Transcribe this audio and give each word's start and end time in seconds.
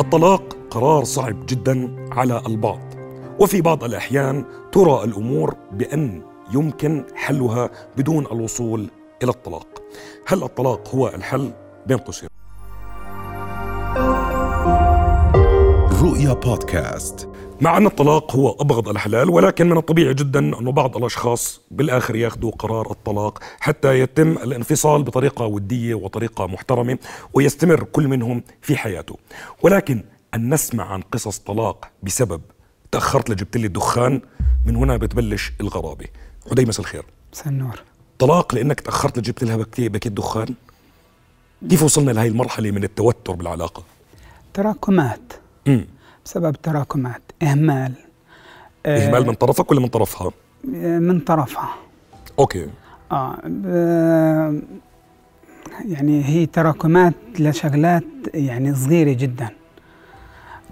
الطلاق 0.00 0.56
قرار 0.70 1.04
صعب 1.04 1.46
جدا 1.46 2.06
على 2.12 2.42
البعض. 2.46 2.80
وفي 3.40 3.60
بعض 3.60 3.84
الأحيان 3.84 4.44
ترى 4.72 5.04
الأمور 5.04 5.54
بأن 5.72 6.22
يمكن 6.54 7.04
حلها 7.14 7.70
بدون 7.96 8.26
الوصول 8.26 8.90
إلى 9.22 9.30
الطلاق. 9.30 9.82
هل 10.26 10.42
الطلاق 10.42 10.94
هو 10.94 11.08
الحل؟ 11.08 11.52
بين 11.86 11.98
قوسين. 11.98 12.28
رؤيا 16.24 16.34
بودكاست. 16.34 17.28
مع 17.60 17.76
أن 17.76 17.86
الطلاق 17.86 18.36
هو 18.36 18.50
أبغض 18.60 18.88
الحلال 18.88 19.30
ولكن 19.30 19.68
من 19.68 19.76
الطبيعي 19.78 20.14
جدا 20.14 20.38
أنه 20.38 20.72
بعض 20.72 20.96
الأشخاص 20.96 21.60
بالآخر 21.70 22.16
ياخذوا 22.16 22.50
قرار 22.50 22.90
الطلاق 22.90 23.42
حتى 23.60 24.00
يتم 24.00 24.32
الانفصال 24.32 25.02
بطريقة 25.02 25.46
ودية 25.46 25.94
وطريقة 25.94 26.46
محترمة 26.46 26.98
ويستمر 27.32 27.84
كل 27.84 28.08
منهم 28.08 28.42
في 28.62 28.76
حياته. 28.76 29.18
ولكن 29.62 30.02
أن 30.34 30.54
نسمع 30.54 30.84
عن 30.92 31.00
قصص 31.00 31.38
طلاق 31.38 31.88
بسبب 32.02 32.40
تأخرت 32.92 33.30
لجبت 33.30 33.56
لي 33.56 33.66
الدخان 33.66 34.20
من 34.66 34.76
هنا 34.76 34.96
بتبلش 34.96 35.52
الغرابة. 35.60 36.06
عدي 36.50 36.64
مساء 36.64 36.80
الخير. 36.80 37.04
مساء 37.32 37.48
النور 37.48 37.82
طلاق 38.18 38.54
لأنك 38.54 38.80
تأخرت 38.80 39.18
لجبت 39.18 39.44
لها 39.44 39.56
بكتي- 39.56 39.88
باكيت 39.88 40.12
دخان 40.12 40.54
كيف 41.70 41.82
وصلنا 41.82 42.10
لهي 42.10 42.28
المرحلة 42.28 42.70
من 42.70 42.84
التوتر 42.84 43.32
بالعلاقة؟ 43.32 43.82
تراكمات. 44.54 45.32
مم. 45.66 45.86
بسبب 46.24 46.56
تراكمات 46.62 47.22
إهمال 47.42 47.92
آه، 48.86 49.06
إهمال 49.08 49.26
من 49.26 49.34
طرفك 49.34 49.70
ولا 49.70 49.80
من 49.80 49.88
طرفها؟ 49.88 50.30
من 50.98 51.20
طرفها. 51.20 51.74
أوكي. 52.38 52.66
آه 53.12 53.36
ب- 53.46 54.62
يعني 55.88 56.24
هي 56.24 56.46
تراكمات 56.46 57.14
لشغلات 57.38 58.04
يعني 58.34 58.74
صغيرة 58.74 59.12
جدا 59.12 59.48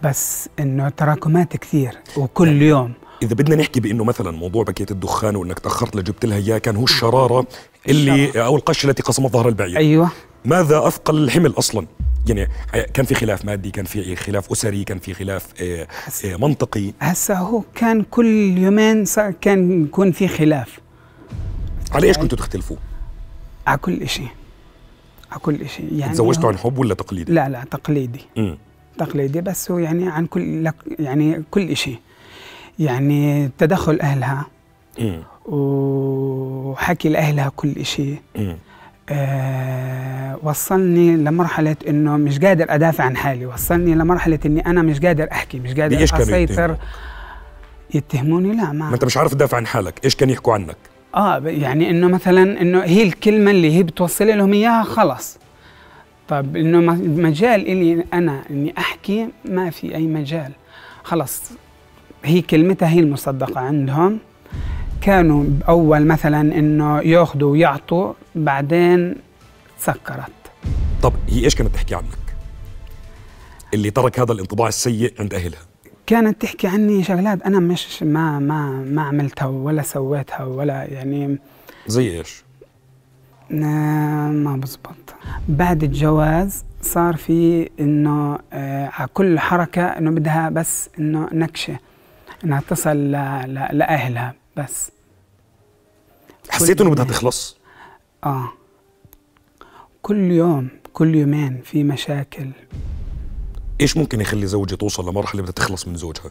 بس 0.02 0.48
إنه 0.60 0.88
تراكمات 0.88 1.56
كثير 1.56 1.98
وكل 2.16 2.62
يوم. 2.62 2.92
إذا 3.22 3.34
بدنا 3.34 3.56
نحكي 3.56 3.80
بإنه 3.80 4.04
مثلا 4.04 4.30
موضوع 4.30 4.64
باكيت 4.64 4.90
الدخان 4.90 5.36
وإنك 5.36 5.58
تأخرت 5.58 5.96
لجبت 5.96 6.24
لها 6.26 6.36
إياه 6.38 6.58
كان 6.58 6.76
هو 6.76 6.84
الشرارة 6.84 7.46
اللي 7.88 8.44
أو 8.44 8.56
القشه 8.56 8.86
التي 8.90 9.02
قسمت 9.02 9.30
ظهر 9.32 9.48
البعير. 9.48 9.76
أيوه. 9.76 10.08
ماذا 10.44 10.86
أثقل 10.86 11.16
الحمل 11.24 11.54
أصلا؟ 11.58 11.86
يعني 12.26 12.48
كان 12.94 13.06
في 13.06 13.14
خلاف 13.14 13.44
مادي 13.44 13.70
كان 13.70 13.84
في 13.84 14.16
خلاف 14.16 14.52
أسري 14.52 14.84
كان 14.84 14.98
في 14.98 15.14
خلاف 15.14 15.46
آه، 15.62 15.88
آه، 16.24 16.36
منطقي. 16.36 16.92
هسا 17.00 17.34
هو 17.34 17.62
كان 17.74 18.02
كل 18.10 18.58
يومين 18.58 19.04
صار 19.04 19.32
كان 19.40 19.84
يكون 19.84 20.12
في 20.12 20.28
خلاف. 20.28 20.80
على 21.92 22.06
إيش 22.06 22.18
كنتوا 22.18 22.38
تختلفوا؟ 22.38 22.76
على 23.66 23.78
كل 23.78 24.08
شيء 24.08 24.28
على 25.30 25.40
كل 25.40 25.68
شيء 25.68 25.88
يعني 25.92 26.12
تزوجتوا 26.12 26.48
عن 26.48 26.58
حب 26.58 26.78
ولا 26.78 26.94
تقليدي؟ 26.94 27.32
لا 27.32 27.48
لا 27.48 27.64
تقليدي. 27.70 28.20
امم 28.38 28.58
تقليدي 28.98 29.40
بس 29.40 29.70
هو 29.70 29.78
يعني 29.78 30.08
عن 30.08 30.26
كل 30.26 30.64
لك 30.64 30.74
يعني 30.98 31.42
كل 31.50 31.76
شيء 31.76 31.98
يعني 32.78 33.50
تدخل 33.58 34.00
أهلها. 34.00 34.46
امم 35.00 35.22
وحكي 35.46 37.08
لأهلها 37.08 37.52
كل 37.56 37.86
شيء 37.86 38.18
أه 39.08 40.38
وصلني 40.42 41.16
لمرحلة 41.16 41.76
إنه 41.88 42.16
مش 42.16 42.38
قادر 42.38 42.66
أدافع 42.68 43.04
عن 43.04 43.16
حالي. 43.16 43.46
وصلني 43.46 43.94
لمرحلة 43.94 44.38
إني 44.46 44.66
أنا 44.66 44.82
مش 44.82 45.00
قادر 45.00 45.28
أحكي 45.32 45.60
مش 45.60 45.74
قادر 45.74 46.04
أسيطر؟ 46.04 46.76
يتهموني؟ 47.94 48.56
لا 48.56 48.64
ما 48.64 48.72
ما 48.72 48.94
أنت 48.94 49.04
مش 49.04 49.16
عارف 49.16 49.34
تدافع 49.34 49.56
عن 49.56 49.66
حالك. 49.66 50.04
إيش 50.04 50.16
كان 50.16 50.30
يحكوا 50.30 50.54
عنك؟ 50.54 50.76
آه 51.14 51.38
يعني 51.38 51.90
إنه 51.90 52.08
مثلا 52.08 52.60
إنه 52.60 52.80
هي 52.84 53.02
الكلمة 53.02 53.50
اللي 53.50 53.76
هي 53.76 53.82
بتوصل 53.82 54.26
لهم 54.26 54.52
إياها 54.52 54.82
خلص 54.82 55.38
طب 56.28 56.56
إنه 56.56 56.80
مجال 57.00 57.60
إلي 57.60 58.04
أنا 58.12 58.42
إني 58.50 58.74
أحكي 58.78 59.28
ما 59.44 59.70
في 59.70 59.94
أي 59.94 60.06
مجال. 60.06 60.52
خلص 61.02 61.42
هي 62.24 62.42
كلمتها 62.42 62.88
هي 62.88 63.00
المصدقة 63.00 63.60
عندهم. 63.60 64.18
كانوا 65.02 65.44
أول 65.68 66.06
مثلا 66.06 66.40
إنه 66.40 67.00
يأخذوا 67.00 67.52
ويعطوا 67.52 68.12
بعدين 68.34 69.14
سكرت. 69.78 70.32
طب 71.02 71.12
هي 71.28 71.44
إيش 71.44 71.54
كانت 71.54 71.74
تحكي 71.74 71.94
عنك؟ 71.94 72.36
اللي 73.74 73.90
ترك 73.90 74.20
هذا 74.20 74.32
الانطباع 74.32 74.68
السيء 74.68 75.14
عند 75.20 75.34
أهلها. 75.34 75.60
كانت 76.06 76.42
تحكي 76.42 76.66
عني 76.66 77.04
شغلات 77.04 77.42
أنا 77.42 77.60
مش 77.60 78.02
ما 78.02 78.38
ما 78.38 78.70
ما 78.70 79.02
عملتها 79.02 79.46
ولا 79.46 79.82
سويتها 79.82 80.44
ولا 80.44 80.84
يعني. 80.84 81.38
زي 81.86 82.22
آه، 83.52 84.28
ما 84.28 84.56
بزبط. 84.56 85.14
بعد 85.48 85.82
الجواز 85.82 86.64
صار 86.82 87.16
في 87.16 87.70
إنه 87.80 88.38
آه، 88.52 88.90
على 88.92 89.08
كل 89.14 89.38
حركة 89.38 89.82
إنه 89.82 90.10
بدها 90.10 90.48
بس 90.48 90.90
إنه 90.98 91.28
نكشة 91.32 91.78
إنها 92.44 92.62
تصل 92.68 93.10
لأهلها. 93.10 94.41
بس. 94.56 94.90
حسيت 96.50 96.80
إنه 96.80 96.90
بدها 96.90 97.04
تخلص؟ 97.04 97.56
آه. 98.24 98.52
كل 100.02 100.30
يوم 100.30 100.68
كل 100.92 101.14
يومين 101.14 101.60
في 101.64 101.84
مشاكل. 101.84 102.50
إيش 103.80 103.96
ممكن 103.96 104.20
يخلي 104.20 104.46
زوجة 104.46 104.74
توصل 104.74 105.08
لمرحلة 105.08 105.42
بدها 105.42 105.52
تخلص 105.52 105.88
من 105.88 105.96
زوجها؟ 105.96 106.30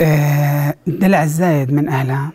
آه، 0.00 0.74
الدلع 0.88 1.22
الزايد 1.22 1.72
من 1.72 1.88
أهلها. 1.88 2.32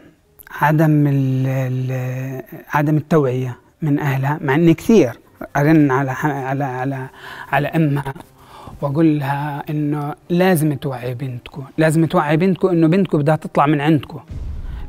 عدم 0.51 1.07
ال 1.07 1.47
ال 1.47 2.43
عدم 2.69 2.97
التوعية 2.97 3.59
من 3.81 3.99
أهلها 3.99 4.39
مع 4.41 4.55
إني 4.55 4.73
كثير 4.73 5.19
أرن 5.57 5.91
على 5.91 6.11
على 6.11 6.63
على 6.63 7.09
على 7.51 7.67
أمها. 7.67 8.13
واقول 8.81 9.19
لها 9.19 9.63
إنه 9.69 10.13
لازم 10.29 10.73
توعي 10.73 11.13
بنتكم 11.13 11.63
لازم 11.77 12.05
توعي 12.05 12.37
بنتكم 12.37 12.67
إنه 12.67 12.87
بنتكم 12.87 13.17
بدها 13.17 13.35
تطلع 13.35 13.65
من 13.65 13.81
عندكم 13.81 14.19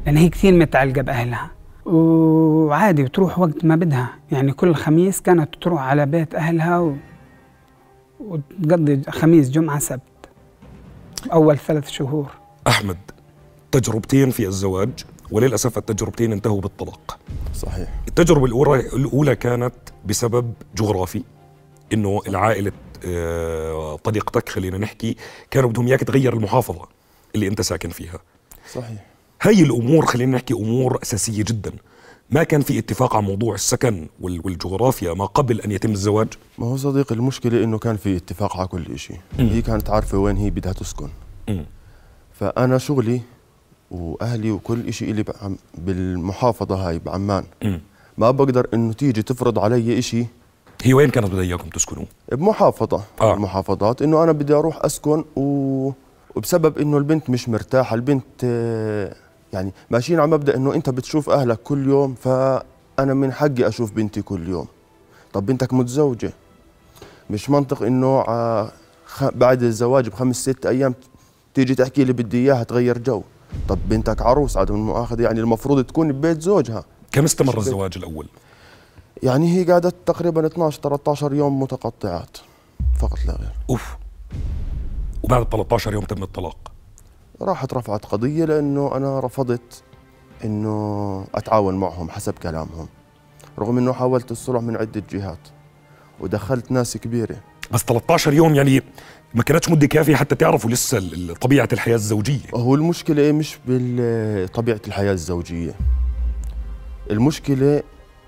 لأن 0.07 0.17
هي 0.17 0.29
كثير 0.29 0.55
متعلقة 0.55 1.03
بأهلها. 1.03 1.51
وعادي 1.85 3.03
بتروح 3.03 3.39
وقت 3.39 3.65
ما 3.65 3.77
بدها 3.77 4.09
يعني 4.33 4.53
كل 4.53 4.75
خميس 4.75 5.21
كانت 5.21 5.55
تروح 5.61 5.83
على 5.83 6.07
بيت 6.07 6.35
أهلها 6.35 6.79
و... 6.79 6.97
وتقضي 8.21 9.03
خميس 9.09 9.51
جمعة 9.51 9.79
سبت 9.79 10.03
أول 11.33 11.59
ثلاث 11.59 11.89
شهور. 11.89 12.31
أحمد 12.67 12.97
تجربتين 13.73 14.31
في 14.31 14.47
الزواج 14.47 14.91
وللأسف 15.31 15.79
التجربتين 15.79 16.33
انتهوا 16.33 16.61
بالطلاق. 16.61 17.19
صحيح. 17.55 17.89
التجربة 18.09 18.45
الأولى 18.47 18.81
الأولى 18.81 19.37
كانت 19.37 19.75
بسبب 20.07 20.53
جغرافي 20.77 21.23
إنه 21.93 22.21
العائلة 22.29 22.73
آه، 23.05 23.97
طليقتك 24.05 24.49
خلينا 24.49 24.79
نحكي 24.79 25.17
كانوا 25.51 25.71
بدهم 25.71 25.87
إياك 25.87 26.01
تغير 26.01 26.33
المحافظة 26.35 26.89
اللي 27.35 27.49
أنت 27.49 27.61
ساكن 27.61 27.89
فيها. 27.89 28.19
صحيح. 28.75 29.07
هاي 29.43 29.63
الأمور 29.63 30.07
خلينا 30.07 30.37
نحكي 30.37 30.55
أمور 30.55 30.99
أساسية 31.03 31.43
جدا. 31.43 31.73
ما 32.31 32.43
كان 32.43 32.61
في 32.61 32.79
اتفاق 32.79 33.17
على 33.17 33.27
موضوع 33.27 33.55
السكن 33.55 34.09
وال- 34.21 34.41
والجغرافيا 34.45 35.13
ما 35.15 35.25
قبل 35.27 35.61
أن 35.61 35.73
يتم 35.73 35.93
الزواج؟ 35.93 36.29
ما 36.59 36.67
هو 36.67 36.77
صديقي 36.77 37.15
المشكلة 37.15 37.65
إنه 37.65 37.79
كان 37.79 37.97
في 37.97 38.17
اتفاق 38.17 38.57
على 38.57 38.69
كل 38.69 38.99
شيء 38.99 39.17
هي 39.39 39.63
كانت 39.63 39.91
عارفة 39.91 40.19
وين 40.19 40.37
هي 40.37 40.51
بدها 40.51 40.73
تسكن. 40.73 41.09
مم. 41.49 41.67
فأنا 42.33 42.79
شغلي 42.79 43.21
وأهلي 43.91 44.51
وكل 44.51 44.93
شيء 44.93 45.11
اللي 45.11 45.23
بعم 45.23 45.57
بالمحافظة 45.79 46.89
هاي 46.89 46.99
بعمان. 46.99 47.45
مم. 47.63 47.81
ما 48.19 48.31
بقدر 48.31 48.67
إنه 48.75 48.93
تيجي 48.93 49.23
تفرض 49.23 49.59
علي 49.59 50.03
شيء 50.03 50.27
هي 50.83 50.95
وين 50.95 51.11
كانت 51.11 51.27
بدها 51.27 51.41
إياكم 51.43 51.69
تسكنوا؟ 51.69 52.05
بمحافظة. 52.33 52.97
آه. 53.21 53.31
آه. 53.33 53.35
المحافظات 53.35 54.03
إنه 54.03 54.23
أنا 54.25 54.33
بدي 54.33 54.55
أروح 54.55 54.85
أسكن 54.85 55.25
و... 55.37 55.91
وبسبب 56.37 56.79
إنه 56.79 56.99
البنت 56.99 57.31
مش 57.31 57.49
مرتاحة 57.49 57.95
البنت 57.95 58.25
آه، 58.45 59.15
يعني 59.53 59.73
ماشيين 59.91 60.21
على 60.21 60.31
مبدأ 60.31 60.57
إنه 60.57 60.75
أنت 60.75 60.91
بتشوف 60.91 61.31
أهلك 61.31 61.59
كل 61.63 61.89
يوم 61.89 62.15
فأنا 62.15 63.15
من 63.15 63.33
حقي 63.33 63.69
أشوف 63.69 63.93
بنتي 63.93 64.23
كل 64.23 64.49
يوم. 64.49 64.67
طب 65.33 65.47
بنتك 65.47 65.73
متزوجة؟ 65.73 66.33
مش 67.31 67.51
منطق 67.51 67.83
ع- 68.29 68.69
خ- 69.07 69.31
بعد 69.35 69.63
الزواج 69.63 70.09
بخمس 70.09 70.37
ست 70.37 70.67
أيام 70.67 70.95
تيجي 71.55 71.75
تحكي 71.75 72.05
لي 72.05 72.13
بدي 72.13 72.37
إياها 72.39 72.63
تغير 72.63 72.99
جو. 72.99 73.23
طب 73.69 73.79
بنتك 73.89 74.23
عروس 74.23 74.57
عدم 74.57 74.75
المؤاخذة 74.75 75.23
يعني 75.23 75.41
المفروض 75.41 75.85
تكون 75.85 76.13
ببيت 76.13 76.41
زوجها. 76.41 76.85
كم 77.13 77.25
استمر 77.25 77.59
الزواج 77.59 77.93
الأول؟ 77.97 78.27
يعني 79.23 79.57
هي 79.59 79.65
قعدت 79.73 79.95
تقريبا 80.07 80.47
12 80.47 80.81
13 80.83 81.35
يوم 81.35 81.63
متقطعات 81.63 82.37
فقط 83.01 83.19
لا 83.27 83.33
غير. 83.33 83.53
أوف. 83.71 83.97
وبعد 85.23 85.45
13 85.49 85.93
يوم 85.93 86.05
تم 86.05 86.23
الطلاق؟ 86.23 86.57
راحت 87.43 87.75
رفعت 87.75 88.05
قضية 88.07 88.45
لأنه 88.45 88.97
أنا 88.97 89.21
رفضت 89.21 89.83
إنه 90.45 91.25
أتعاون 91.35 91.75
معهم 91.75 92.11
حسب 92.11 92.33
كلامهم 92.33 92.89
رغم 93.59 93.79
إنه 93.79 93.93
حاولت 93.93 94.31
الصلح 94.31 94.61
من 94.63 94.77
عدة 94.77 95.03
جهات 95.11 95.39
ودخلت 96.21 96.71
ناس 96.71 96.97
كبيرة. 96.97 97.37
بس 97.71 97.83
13 97.85 98.33
يوم 98.33 98.55
يعني 98.55 98.83
ما 99.35 99.43
كانتش 99.43 99.69
مدة 99.71 99.87
كافية 99.87 100.17
حتى 100.17 100.35
تعرفوا 100.35 100.71
لسه 100.71 100.99
ال- 100.99 101.31
ال- 101.31 101.37
طبيعة 101.37 101.69
الحياة 101.73 101.95
الزوجية. 101.95 102.41
هو 102.55 102.75
المشكلة 102.75 103.33
مش 103.33 103.59
بطبيعة 103.67 104.81
الحياة 104.87 105.13
الزوجية. 105.13 105.75
المشكلة 107.11 107.83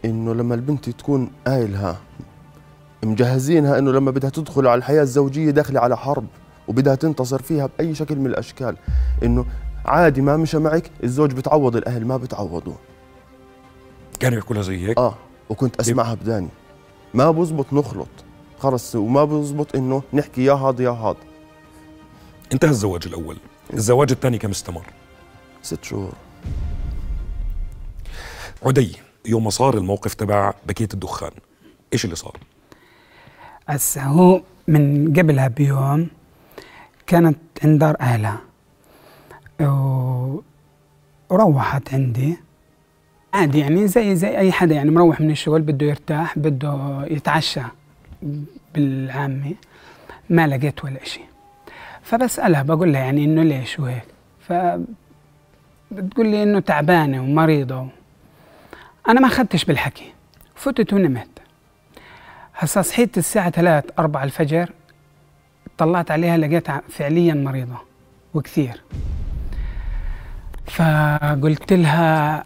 إنه 0.05 0.35
لما 0.35 0.55
البنت 0.55 0.91
تكون 0.91 1.31
قايلها 1.47 2.01
مجهزينها 3.05 3.79
إنه 3.79 3.93
لما 3.93 4.11
بدها 4.11 4.31
تدخل 4.31 4.67
على 4.67 4.79
الحياة 4.79 5.03
الزوجية 5.03 5.51
داخلة 5.51 5.81
على 5.81 5.97
حرب 5.97 6.27
وبدها 6.69 6.95
تنتصر 6.95 7.43
فيها 7.43 7.67
بأي 7.67 7.95
شكل 7.95 8.17
من 8.17 8.27
الأشكال 8.27 8.77
إنه 9.23 9.47
عادي 9.85 10.21
ما 10.21 10.37
مشى 10.37 10.59
معك 10.59 10.91
الزوج 11.05 11.33
بتعوض 11.33 11.77
الأهل 11.77 12.05
ما 12.05 12.17
بتعوضوه. 12.17 12.77
كانوا 14.21 14.39
يحكوا 14.39 14.55
لها 14.55 14.63
زي 14.63 14.89
هيك؟ 14.89 14.99
آه 14.99 15.15
وكنت 15.51 15.81
أسمعها 15.81 16.15
بداني. 16.15 16.49
ما 17.15 17.31
بزبط 17.31 17.73
نخلط 17.73 18.09
خلص 18.59 18.95
وما 18.95 19.25
بزبط 19.25 19.77
إنه 19.77 20.03
نحكي 20.13 20.45
يا 20.45 20.53
هاد 20.53 20.81
يا 20.81 20.91
هاد. 20.91 21.17
انتهى 22.53 22.71
الزواج 22.71 23.03
الأول. 23.07 23.37
الزواج 23.75 24.11
الثاني 24.11 24.39
كم 24.39 24.51
استمر؟ 24.51 24.87
ست 25.63 25.85
شهور. 25.85 26.13
عدي 28.63 28.97
يوم 29.27 29.45
ما 29.45 29.51
صار 29.51 29.75
الموقف 29.79 30.15
تبع 30.15 30.53
بكيت 30.67 30.95
الدخان. 30.95 31.31
إيش 31.93 32.05
اللي 32.05 32.17
صار؟ 32.17 32.37
هسه 33.69 34.03
هو 34.03 34.43
من 34.69 35.13
قبلها 35.19 35.49
بيوم 35.49 36.09
كانت 37.07 37.39
عند 37.65 37.79
دار 37.81 37.97
أهلها. 38.01 38.41
و- 39.61 40.41
وروحت 41.31 41.95
عندي. 41.95 42.37
عادي 43.35 43.59
يعني 43.59 43.87
زي 43.89 44.17
زي 44.17 44.39
أي 44.39 44.53
حدا 44.53 44.75
يعني 44.75 44.91
مروح 44.91 45.21
من 45.21 45.31
الشغل 45.31 45.63
بده 45.63 45.87
يرتاح 45.87 46.39
بده 46.39 47.05
يتعشى 47.11 47.61
بالعامة. 48.75 49.55
ما 50.31 50.47
لقيت 50.47 50.85
ولا 50.85 51.03
إشي. 51.03 51.21
فبسألها 52.03 52.63
بقول 52.63 52.93
لها 52.93 53.01
يعني 53.01 53.25
إنه 53.25 53.43
ليش 53.43 53.79
وهيك؟ 53.81 54.05
ف 54.41 54.53
بتقول 55.91 56.27
لي 56.27 56.43
إنه 56.43 56.61
تعبانة 56.61 57.23
ومريضة 57.23 57.87
أنا 59.09 59.21
ما 59.21 59.27
أخذتش 59.27 59.65
بالحكي. 59.65 60.13
فتت 60.55 60.93
ونمت. 60.93 61.29
هسا 62.55 62.83
صحيت 62.83 63.19
الساعة 63.19 63.51
3 63.51 63.93
4 63.99 64.25
الفجر 64.25 64.71
طلعت 65.79 66.11
عليها 66.11 66.37
لقيتها 66.37 66.83
فعليا 66.89 67.35
مريضة 67.35 67.77
وكثير. 68.35 68.81
فقلت 70.67 71.73
لها 71.73 72.45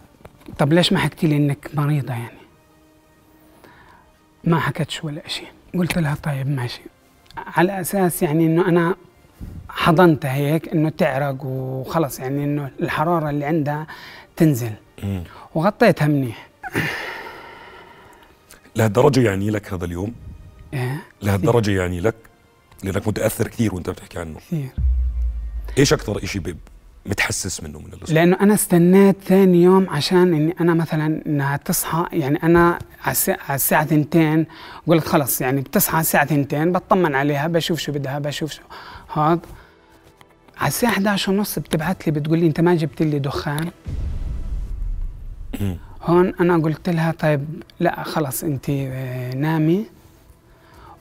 طب 0.59 0.73
ليش 0.73 0.93
ما 0.93 0.99
حكتي 0.99 1.27
لي 1.27 1.37
إنك 1.37 1.71
مريضة 1.75 2.13
يعني؟ 2.13 2.39
ما 4.45 4.61
حكتش 4.61 5.05
ولا 5.05 5.29
شيء 5.29 5.49
قلت 5.75 5.99
لها 5.99 6.15
طيب 6.15 6.49
ماشي. 6.49 6.83
على 7.37 7.81
أساس 7.81 8.23
يعني 8.23 8.47
إنه 8.47 8.69
أنا 8.69 8.95
حضنتها 9.69 10.33
هيك 10.35 10.69
إنه 10.69 10.89
تعرق 10.89 11.45
وخلص 11.45 12.21
يعني 12.21 12.45
إنه 12.45 12.71
الحرارة 12.81 13.31
اللي 13.31 13.45
عندها 13.45 13.87
تنزل. 14.37 14.73
وغطيتها 15.55 16.07
منيح. 16.07 16.49
لهالدرجة 18.77 19.21
يعني 19.21 19.51
لك 19.51 19.73
هذا 19.73 19.85
اليوم؟ 19.85 20.15
إيه. 20.75 21.03
لهالدرجة 21.23 21.71
يعني 21.71 22.01
لك؟ 22.01 22.15
لأنك 22.83 23.09
متأثر 23.09 23.49
كثير 23.49 23.75
وأنت 23.75 23.91
بتحكي 23.91 24.19
عنه. 24.19 24.39
كثير. 24.39 24.69
إيش 25.79 25.93
أكثر 25.93 26.27
شيء 26.27 26.55
متحسس 27.07 27.63
منه 27.63 27.79
من 27.79 27.85
اللي 27.85 28.15
لأنه 28.15 28.37
أنا 28.41 28.55
استنيت 28.55 29.17
ثاني 29.27 29.63
يوم 29.63 29.91
عشان 29.91 30.35
إني 30.35 30.55
أنا 30.61 30.75
مثلا 30.75 31.23
إنها 31.27 31.57
تصحى 31.57 32.07
يعني 32.13 32.43
أنا 32.43 32.79
على 33.05 33.55
الساعة, 33.55 33.87
ثنتين 33.87 34.47
قلت 34.87 35.07
خلص 35.07 35.41
يعني 35.41 35.61
بتصحى 35.61 36.01
الساعة 36.01 36.27
ثنتين 36.27 36.73
بطمن 36.73 37.15
عليها 37.15 37.47
بشوف 37.47 37.79
شو 37.79 37.93
بدها 37.93 38.19
بشوف 38.19 38.53
شو. 38.53 38.63
هذا 39.15 39.41
على 40.59 40.69
الساعة 40.69 40.91
11 40.91 41.33
ونص 41.33 41.59
بتبعت 41.59 42.07
لي 42.07 42.13
بتقول 42.13 42.39
لي 42.39 42.47
أنت 42.47 42.61
ما 42.61 42.75
جبت 42.75 43.03
لي 43.03 43.19
دخان. 43.19 43.71
هون 46.03 46.35
أنا 46.41 46.57
قلت 46.59 46.89
لها 46.89 47.13
طيب 47.13 47.63
لا 47.81 48.03
خلص 48.03 48.45
أنت 48.45 48.71
آه، 48.71 49.35
نامي. 49.35 49.87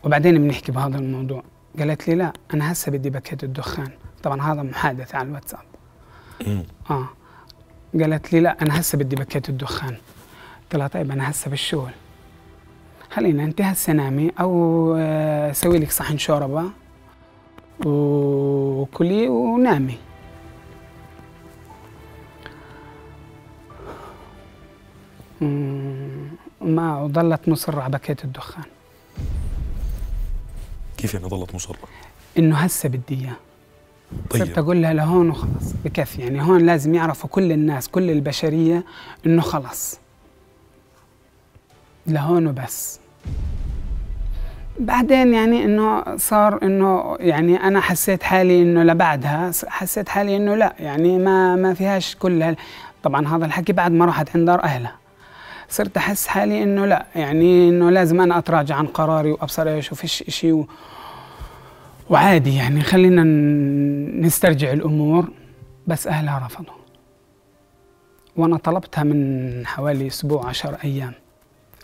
وبعدين 0.04 0.38
بنحكي 0.38 0.72
بهذا 0.72 0.98
الموضوع. 0.98 1.44
قالت 1.80 2.08
لي 2.08 2.16
لا 2.16 2.34
أنا 2.54 2.72
هسه 2.72 2.92
بدي 2.92 3.10
باكيت 3.10 3.44
الدخان. 3.44 3.92
طبعا 4.24 4.42
هذا 4.42 4.64
محادثة 4.64 5.18
على 5.18 5.28
الواتساب. 5.28 5.60
آه. 6.90 7.10
قالت 8.00 8.34
لي 8.34 8.40
لا 8.40 8.62
أنا 8.62 8.80
هسه 8.80 8.98
بدي 8.98 9.16
باكيت 9.16 9.50
الدخان. 9.50 9.96
قلت 10.64 10.76
لها 10.76 10.88
طيب 10.88 11.12
أنا 11.12 11.30
هسه 11.30 11.50
بالشغل. 11.50 11.92
خلينا 13.12 13.44
أنت 13.44 13.62
هسه 13.62 13.94
نامي 13.94 14.32
أو 14.40 14.96
آه، 15.00 15.52
سوي 15.52 15.80
لك 15.80 15.92
صحن 15.92 16.18
شوربة 16.18 16.64
وكلي 17.86 19.28
ونامي. 19.28 19.98
ما 26.62 27.02
وظلت 27.02 27.50
مصرة 27.50 27.82
على 27.82 27.92
باكيت 27.92 28.24
الدخان. 28.24 28.64
كيف 30.98 31.14
يعني 31.14 31.28
ظلت 31.28 31.56
مصرة؟ 31.56 31.78
إنه 32.38 32.56
هسه 32.56 32.90
بدي 32.90 33.30
صرت 34.32 34.42
طيب. 34.42 34.60
أقول 34.60 34.82
لها 34.82 34.94
لهون 34.94 35.30
وخلص 35.30 35.74
بكفي. 35.86 36.22
يعني 36.22 36.42
هون 36.42 36.66
لازم 36.66 36.96
يعرفوا 36.96 37.30
كل 37.30 37.52
الناس 37.52 37.88
كل 37.88 38.10
البشرية 38.10 38.84
إنه 39.26 39.42
خلص 39.42 40.00
لهون 42.08 42.48
وبس. 42.48 43.00
بعدين 44.80 45.34
يعني 45.34 45.66
إنه 45.66 46.18
صار 46.18 46.64
إنه 46.64 47.18
يعني 47.20 47.56
أنا 47.58 47.82
حسيت 47.82 48.24
حالي 48.24 48.62
إنه 48.62 48.84
لبعدها 48.84 49.52
حسيت 49.68 50.10
حالي 50.10 50.38
إنه 50.38 50.56
لا 50.56 50.76
يعني 50.80 51.18
ما 51.18 51.56
ما 51.56 51.74
فيهاش 51.74 52.16
كل 52.16 52.56
طبعا 53.04 53.28
هذا 53.28 53.46
الحكي 53.46 53.74
بعد 53.74 53.92
ما 53.92 54.06
راحت 54.06 54.36
عند 54.36 54.46
دار 54.46 54.64
أهلها. 54.64 55.03
صرت 55.74 55.98
أحس 55.98 56.28
حالي 56.28 56.64
إنه 56.64 56.86
لا 56.86 57.06
يعني 57.16 57.70
إنه 57.70 57.90
لازم 57.90 58.22
أنا 58.22 58.38
أتراجع 58.38 58.76
عن 58.76 58.88
قراري 58.88 59.32
وأبصر 59.32 59.68
إيش 59.68 59.92
وفيش 59.92 60.24
شيء 60.28 60.54
و... 60.54 60.68
وعادي 62.10 62.56
يعني. 62.56 62.82
خلينا 62.82 63.24
نسترجع 64.28 64.74
الأمور 64.74 65.28
بس 65.88 66.08
أهلها 66.08 66.46
رفضوا. 66.46 66.74
وأنا 68.36 68.58
طلبتها 68.58 69.04
من 69.04 69.68
حوالي 69.68 70.08
أسبوع 70.08 70.48
عشر 70.48 70.78
أيام. 70.84 71.14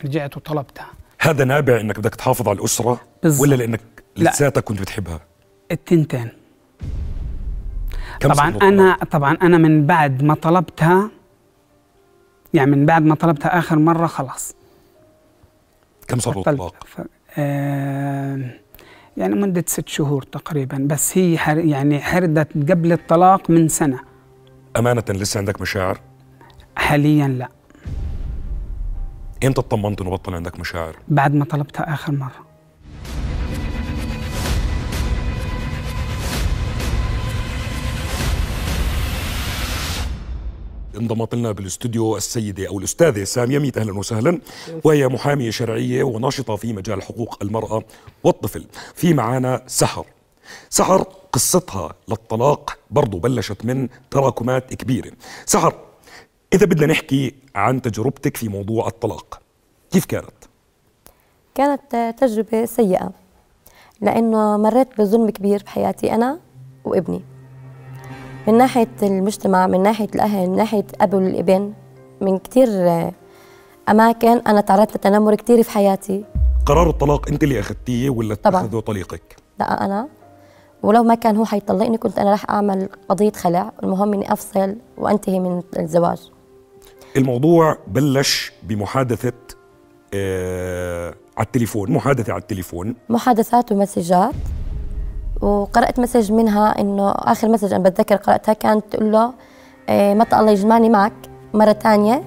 رجعت 0.05 0.37
وطلبتها. 0.37 0.87
هذا 1.21 1.43
نابع 1.43 1.79
إنك 1.79 1.99
بدك 1.99 2.15
تحافظ 2.15 2.47
على 2.49 2.59
الأسرة؟ 2.59 3.01
بالضبط. 3.23 3.41
ولا 3.41 3.55
لأنك 3.55 3.81
لا. 4.15 4.29
لساتك 4.29 4.63
كنت 4.63 4.81
بتحبها؟ 4.81 5.19
التنتين. 5.71 6.29
طبعا 8.21 8.49
أنا؟ 8.61 8.97
طبعا 9.11 9.37
أنا 9.41 9.57
من 9.57 9.85
بعد 9.85 10.23
ما 10.23 10.33
طلبتها 10.33 11.09
يعني 12.53 12.71
من 12.71 12.85
بعد 12.85 13.01
ما 13.03 13.15
طلبتها 13.15 13.59
آخر 13.59 13.79
مرة 13.79 14.07
خلاص. 14.07 14.55
كم 16.07 16.19
صار 16.19 16.35
له 16.35 16.41
بطلت. 16.41 16.55
طلاق 16.57 16.75
ف... 16.87 17.01
آه 17.37 18.51
يعني 19.17 19.35
مدة 19.35 19.63
ست 19.67 19.89
شهور 19.89 20.23
تقريبا. 20.23 20.77
بس 20.89 21.17
هي 21.17 21.37
حر... 21.37 21.57
يعني 21.57 21.99
حردت 21.99 22.71
قبل 22.71 22.91
الطلاق 22.91 23.49
من 23.49 23.67
سنة. 23.67 23.99
أمانة 24.77 25.03
لسه 25.09 25.37
عندك 25.37 25.61
مشاعر؟ 25.61 25.99
حاليا 26.75 27.27
لا. 27.27 27.49
إمتى 29.43 29.61
اطمنت 29.61 30.01
إنه 30.01 30.09
بطل 30.09 30.35
عندك 30.35 30.59
مشاعر؟ 30.59 30.95
بعد 31.07 31.33
ما 31.33 31.45
طلبتها 31.45 31.93
آخر 31.93 32.11
مرة. 32.11 32.48
انضمت 40.99 41.35
لنا 41.35 41.51
بالاستوديو 41.51 42.17
السيدة 42.17 42.67
أو 42.67 42.79
الأستاذة 42.79 43.23
سامية 43.23 43.59
ميت 43.59 43.77
أهلا 43.77 43.97
وسهلا. 43.97 44.39
وهي 44.83 45.07
محامية 45.07 45.49
شرعية 45.49 46.03
وناشطة 46.03 46.55
في 46.55 46.73
مجال 46.73 47.03
حقوق 47.03 47.37
المرأة 47.41 47.83
والطفل 48.23 48.65
في 48.95 49.13
معانا 49.13 49.63
سحر. 49.67 50.05
سحر 50.69 51.05
قصتها 51.33 51.93
للطلاق 52.07 52.77
برضو 52.91 53.19
بلشت 53.19 53.65
من 53.65 53.87
تراكمات 54.11 54.73
كبيرة. 54.73 55.11
سحر 55.45 55.75
إذا 56.53 56.65
بدنا 56.65 56.85
نحكي 56.85 57.33
عن 57.55 57.81
تجربتك 57.81 58.37
في 58.37 58.49
موضوع 58.49 58.87
الطلاق 58.87 59.41
كيف 59.91 60.05
كانت؟ 60.05 60.33
كانت 61.55 62.15
تجربة 62.19 62.65
سيئة 62.65 63.11
لأنه 64.01 64.57
مريت 64.57 64.87
بظلم 64.97 65.29
كبير 65.29 65.63
بحياتي 65.63 66.15
أنا 66.15 66.39
وابني. 66.85 67.21
من 68.47 68.57
ناحية 68.57 68.87
المجتمع 69.03 69.67
من 69.67 69.83
ناحية 69.83 70.07
الأهل 70.15 70.49
من 70.49 70.55
ناحية 70.55 70.85
أب 71.01 71.13
والابن 71.13 71.73
من 72.21 72.37
كتير 72.37 72.67
أماكن 73.89 74.37
أنا 74.47 74.61
تعرضت 74.61 74.95
لتنمر 74.95 75.35
كتير 75.35 75.63
في 75.63 75.71
حياتي. 75.71 76.25
قرار 76.65 76.89
الطلاق 76.89 77.29
أنت 77.29 77.43
اللي 77.43 77.59
أخذتيه 77.59 78.09
ولا 78.09 78.35
طبعاً. 78.35 78.65
اتخذه 78.65 78.79
طليقك؟ 78.79 79.35
لا 79.59 79.85
أنا. 79.85 80.07
ولو 80.83 81.03
ما 81.03 81.15
كان 81.15 81.37
هو 81.37 81.45
حيطلقني 81.45 81.97
كنت 81.97 82.19
أنا 82.19 82.33
رح 82.33 82.49
أعمل 82.49 82.89
قضية 83.09 83.31
خلع. 83.31 83.71
المهم 83.83 84.13
إني 84.13 84.33
أفصل 84.33 84.75
وأنتهي 84.97 85.39
من 85.39 85.63
الزواج. 85.79 86.31
الموضوع 87.17 87.77
بلش 87.87 88.51
بمحادثة 88.63 89.33
آه 90.13 91.13
على 91.37 91.45
التليفون 91.45 91.91
محادثة 91.91 92.33
على 92.33 92.41
التليفون. 92.41 92.95
محادثات 93.09 93.71
ومسجات. 93.71 94.33
وقرأت 95.41 95.99
message 95.99 96.31
منها 96.31 96.81
إنه 96.81 97.11
آخر 97.11 97.49
message 97.49 97.73
أنا 97.73 97.83
بتذكر 97.89 98.15
قرأتها 98.15 98.53
كانت 98.53 98.83
تقول 98.91 99.11
له 99.11 99.33
إيه 99.89 100.13
متى 100.13 100.39
الله 100.39 100.51
يجمعني 100.51 100.89
معك 100.89 101.13
مرة 101.53 101.71
تانية 101.71 102.23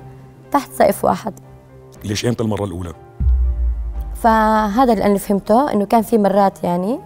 تحت 0.50 0.72
سقف 0.72 1.04
واحد. 1.04 1.32
ليش 2.04 2.26
إمتى 2.26 2.42
المرة 2.42 2.64
الأولى؟ 2.64 2.92
فهذا 4.14 4.92
اللي 4.92 5.04
أنا 5.04 5.18
فهمته 5.18 5.72
إنه 5.72 5.84
كان 5.84 6.02
في 6.02 6.18
مرات 6.18 6.64
يعني 6.64 7.00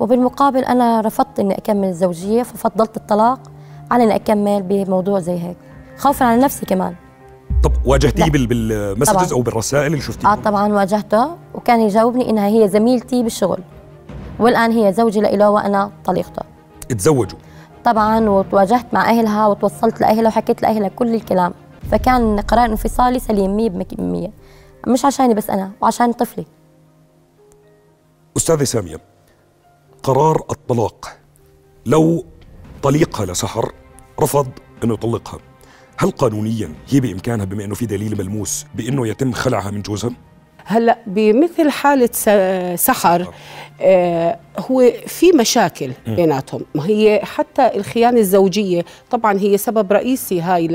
وبالمقابل 0.00 0.64
أنا 0.64 1.00
رفضت 1.00 1.40
إني 1.40 1.58
أكمل 1.58 1.88
الزوجيه 1.88 2.42
ففضلت 2.42 2.96
الطلاق 2.96 3.40
على 3.90 4.04
إني 4.04 4.14
أكمل 4.14 4.62
بموضوع 4.62 5.20
زي 5.20 5.38
هيك. 5.38 5.56
خوفا 5.96 6.26
على 6.26 6.42
نفسي 6.42 6.66
كمان. 6.66 6.94
طب 7.64 7.72
واجهتيه 7.84 8.30
بالمسجز. 8.30 9.32
أو 9.32 9.40
بالرسائل 9.40 9.86
اللي 9.86 10.00
شفتيها 10.00 10.32
آه 10.32 10.34
طبعا 10.34 10.72
واجهته 10.72 11.28
وكان 11.54 11.80
يجاوبني 11.80 12.30
إنها 12.30 12.46
هي 12.46 12.68
زميلتي 12.68 13.22
بالشغل. 13.22 13.58
والآن 14.38 14.72
هي 14.72 14.92
زوجي 14.92 15.20
لإله 15.20 15.50
وأنا 15.50 15.92
طليقته. 16.04 16.42
تزوجوا 16.88 17.38
طبعا 17.84 18.28
وتواجهت 18.28 18.94
مع 18.94 19.10
أهلها 19.10 19.46
وتوصلت 19.46 20.00
لأهلها 20.00 20.28
وحكيت 20.28 20.62
لأهلها 20.62 20.88
كل 20.88 21.14
الكلام. 21.14 21.52
فكان 21.90 22.40
قرار 22.40 22.64
انفصالي 22.64 23.18
سليم 23.18 23.56
100% 23.56 24.30
مش 24.88 25.04
عشاني 25.04 25.34
بس 25.34 25.50
أنا 25.50 25.70
وعشان 25.80 26.12
طفلي. 26.12 26.46
أستاذة 28.36 28.64
سامية 28.64 29.00
قرار 30.02 30.42
الطلاق 30.50 31.18
لو 31.86 32.24
طليقها 32.82 33.26
لسحر 33.26 33.72
رفض 34.20 34.48
انه 34.84 34.94
يطلقها. 34.94 35.38
هل 35.98 36.10
قانونيا 36.10 36.74
هي 36.88 37.00
بإمكانها 37.00 37.44
بما 37.44 37.64
أنه 37.64 37.74
في 37.74 37.86
دليل 37.86 38.18
ملموس 38.18 38.66
بأنه 38.74 39.06
يتم 39.08 39.32
خلعها 39.32 39.70
من 39.70 39.82
جوزها؟ 39.82 40.10
هلا 40.70 40.98
بمثل 41.06 41.70
حالة 41.70 42.08
س- 42.12 42.80
سحر 42.86 43.32
آه 43.80 44.38
هو 44.58 44.92
في 45.06 45.32
مشاكل 45.32 45.90
بيناتهم. 46.06 46.62
هي 46.80 47.20
حتى 47.24 47.70
الخيانة 47.76 48.20
الزوجية 48.20 48.84
طبعا 49.10 49.38
هي 49.38 49.58
سبب 49.58 49.92
رئيسي 49.92 50.40
هاي 50.40 50.66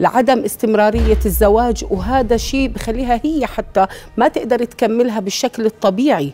لعدم 0.00 0.44
استمرارية 0.44 1.18
الزواج 1.26 1.84
وهذا 1.90 2.36
شيء 2.36 2.68
بخليها 2.68 3.20
هي 3.24 3.46
حتى 3.46 3.86
ما 4.16 4.28
تقدر 4.28 4.64
تكملها 4.64 5.20
بالشكل 5.20 5.66
الطبيعي. 5.66 6.32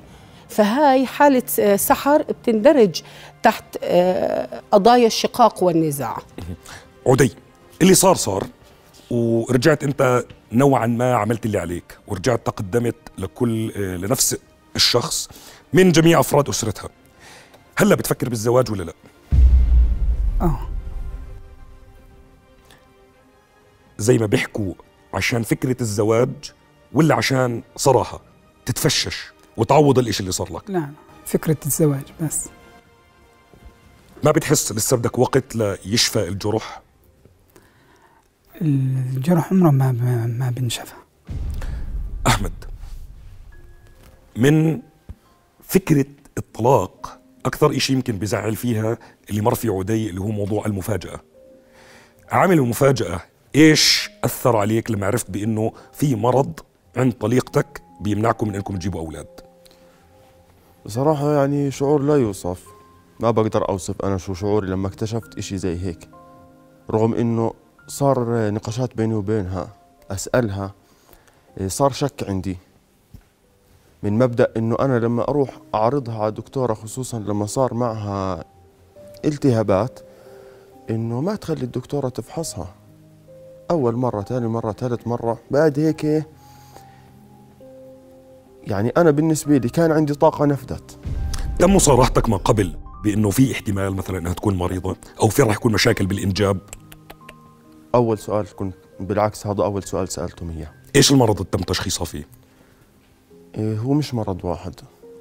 فهاي 0.49 1.07
حالة 1.07 1.43
آه، 1.61 1.77
سحر 1.77 2.23
بتندرج 2.23 3.03
تحت 3.43 3.65
آه، 3.85 4.49
قضايا 4.73 5.07
الشقاق 5.07 5.63
والنزاع. 5.65 6.17
عدي 7.07 7.33
اللي 7.83 7.95
صار 7.95 8.15
صار. 8.15 8.47
ورجعت 9.11 9.85
انت 9.85 10.25
نوعا 10.53 10.87
ما 10.87 11.15
عملت 11.15 11.47
اللي 11.47 11.59
عليك 11.59 11.99
ورجعت 12.07 12.47
تقدمت 12.47 12.97
لكل 13.19 13.73
آه، 13.77 13.97
لنفس 13.97 14.37
الشخص 14.77 15.29
من 15.73 15.93
جميع 15.93 16.21
أفراد 16.21 16.49
أسرتها. 16.49 16.89
هلا 17.79 17.95
بتفكر 17.95 18.29
بالزواج 18.29 18.71
ولا 18.71 18.83
لا؟ 18.83 18.93
آه. 20.41 20.69
زي 23.99 24.19
ما 24.19 24.27
بيحكوا 24.27 24.75
عشان 25.15 25.43
فكرة 25.43 25.77
الزواج 25.81 26.53
ولا 26.93 27.15
عشان 27.15 27.63
صراحة 27.77 28.21
تتفشش 28.67 29.33
وتعوض 29.57 29.99
الإشي 29.99 30.21
اللي 30.21 30.33
صار 30.33 30.53
لك. 30.53 30.71
لا 30.71 30.91
فكرة 31.27 31.57
الزواج 31.67 32.03
بس. 32.23 32.49
ما 34.25 34.31
بتحس 34.31 34.73
لسه 34.73 34.97
بدك 34.97 35.19
وقت 35.19 35.57
ليشفى 35.57 36.29
الجرح؟ 36.29 36.83
الجرح 38.61 39.53
عمره 39.53 39.71
ما 39.71 39.93
ما 40.39 40.51
بنشفى 40.51 40.95
أحمد 42.27 42.53
من 44.37 44.81
فكرة 45.63 46.07
الطلاق 46.39 47.21
أكثر 47.47 47.77
إشي 47.77 47.93
يمكن 47.93 48.19
بزعل 48.19 48.57
فيها 48.57 48.99
اللي 49.31 49.41
مر 49.41 49.55
في 49.55 49.69
عدي 49.69 50.11
اللي 50.11 50.21
هو 50.21 50.29
موضوع 50.29 50.67
المفاجأة. 50.67 51.21
عامل 52.29 52.59
المفاجأة 52.59 53.21
إيش 53.57 54.11
أثر 54.25 54.57
عليك 54.57 54.91
لما 54.91 55.07
عرفت 55.07 55.31
بأنه 55.31 55.73
في 55.93 56.15
مرض 56.17 56.61
عند 56.97 57.13
طليقتك 57.13 57.83
بيمنعكم 58.01 58.49
من 58.49 58.55
أنكم 58.55 58.77
تجيبوا 58.77 59.01
أولاد؟ 59.01 59.27
بصراحة 60.87 61.33
يعني 61.35 61.71
شعور 61.71 62.03
لا 62.03 62.17
يوصف. 62.17 62.65
ما 63.21 63.31
بقدر 63.31 63.69
أوصف 63.69 64.03
أنا 64.05 64.19
شو 64.19 64.35
شعوري 64.35 64.69
لما 64.69 64.89
اكتشفت 64.89 65.39
إشي 65.39 65.59
زي 65.59 65.87
هيك 65.87 66.09
رغم 66.91 67.15
إنه 67.15 67.53
صار 67.91 68.51
نقاشات 68.51 68.97
بيني 68.97 69.15
وبينها 69.15 69.69
أسألها 70.11 70.73
إيه، 71.61 71.69
صار 71.69 71.93
شك 71.93 72.25
عندي. 72.29 72.57
من 74.03 74.19
مبدأ 74.19 74.53
إنه 74.57 74.77
أنا 74.81 74.99
لما 74.99 75.29
أروح 75.29 75.51
أعرضها 75.75 76.19
على 76.19 76.31
دكتورة 76.31 76.75
خصوصا 76.75 77.19
لما 77.19 77.47
صار 77.47 77.75
معها 77.75 78.45
التهابات 79.25 80.01
إنه 80.91 81.21
ما 81.21 81.37
تخلي 81.37 81.63
الدكتورة 81.63 82.09
تفحصها. 82.09 82.75
أول 83.71 83.97
مرة 83.97 84.23
ثاني 84.23 84.49
مرة 84.49 84.73
ثالث 84.73 85.07
مرة 85.07 85.39
بعد 85.51 85.79
هيك 85.79 86.27
يعني 88.65 88.93
أنا 88.97 89.11
بالنسبة 89.11 89.57
لي 89.57 89.69
كان 89.69 89.93
عندي 89.93 90.15
طاقة 90.15 90.45
نفدت. 90.45 90.99
تم 91.59 91.77
مصارحتك 91.77 92.29
ما 92.29 92.37
قبل 92.37 92.77
بإنه 93.05 93.31
في 93.31 93.53
احتمال 93.53 93.97
مثلا 93.97 94.19
إنها 94.19 94.33
تكون 94.33 94.57
مريضة 94.57 94.97
أو 95.23 95.29
في 95.29 95.43
راح 95.43 95.57
يكون 95.57 95.73
مشاكل 95.73 96.07
بالإنجاب. 96.07 96.59
أول 97.95 98.19
سؤال 98.19 98.57
كنت 98.57 98.75
بالعكس 99.01 99.47
هذا 99.47 99.63
أول 99.63 99.83
سؤال 99.83 100.09
سالتهم 100.09 100.51
اياه 100.51 100.73
إيش 100.97 101.13
المرض 101.13 101.37
اللي 101.37 101.51
تم 101.53 101.59
تشخيصها 101.59 102.05
فيه؟ 102.05 102.27
إيه 103.55 103.79
هو 103.79 103.93
مش 103.93 104.15
مرض 104.15 104.45
واحد. 104.45 104.75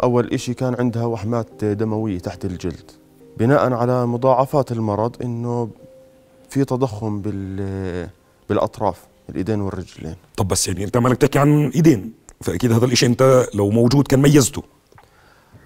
أول 0.03 0.33
إشي 0.33 0.53
كان 0.53 0.75
عندها 0.79 1.05
وحمات 1.05 1.63
دموية 1.65 2.19
تحت 2.19 2.45
الجلد. 2.45 2.91
بناء 3.37 3.73
على 3.73 4.05
مضاعفات 4.05 4.71
المرض 4.71 5.15
إنه 5.23 5.69
في 6.49 6.65
تضخم 6.65 7.21
بال 7.21 8.09
بالأطراف 8.49 9.07
الإيدين 9.29 9.61
والرجلين. 9.61 10.15
طب 10.37 10.47
بس 10.47 10.67
يعني 10.67 10.83
أنت 10.83 10.97
عمالك 10.97 11.17
تحكي 11.17 11.39
عن 11.39 11.69
إيدين 11.69 12.13
فأكيد 12.41 12.71
هذا 12.71 12.85
الإشي 12.85 13.05
أنت 13.05 13.47
لو 13.53 13.69
موجود 13.69 14.07
كان 14.07 14.21
ميزته. 14.21 14.63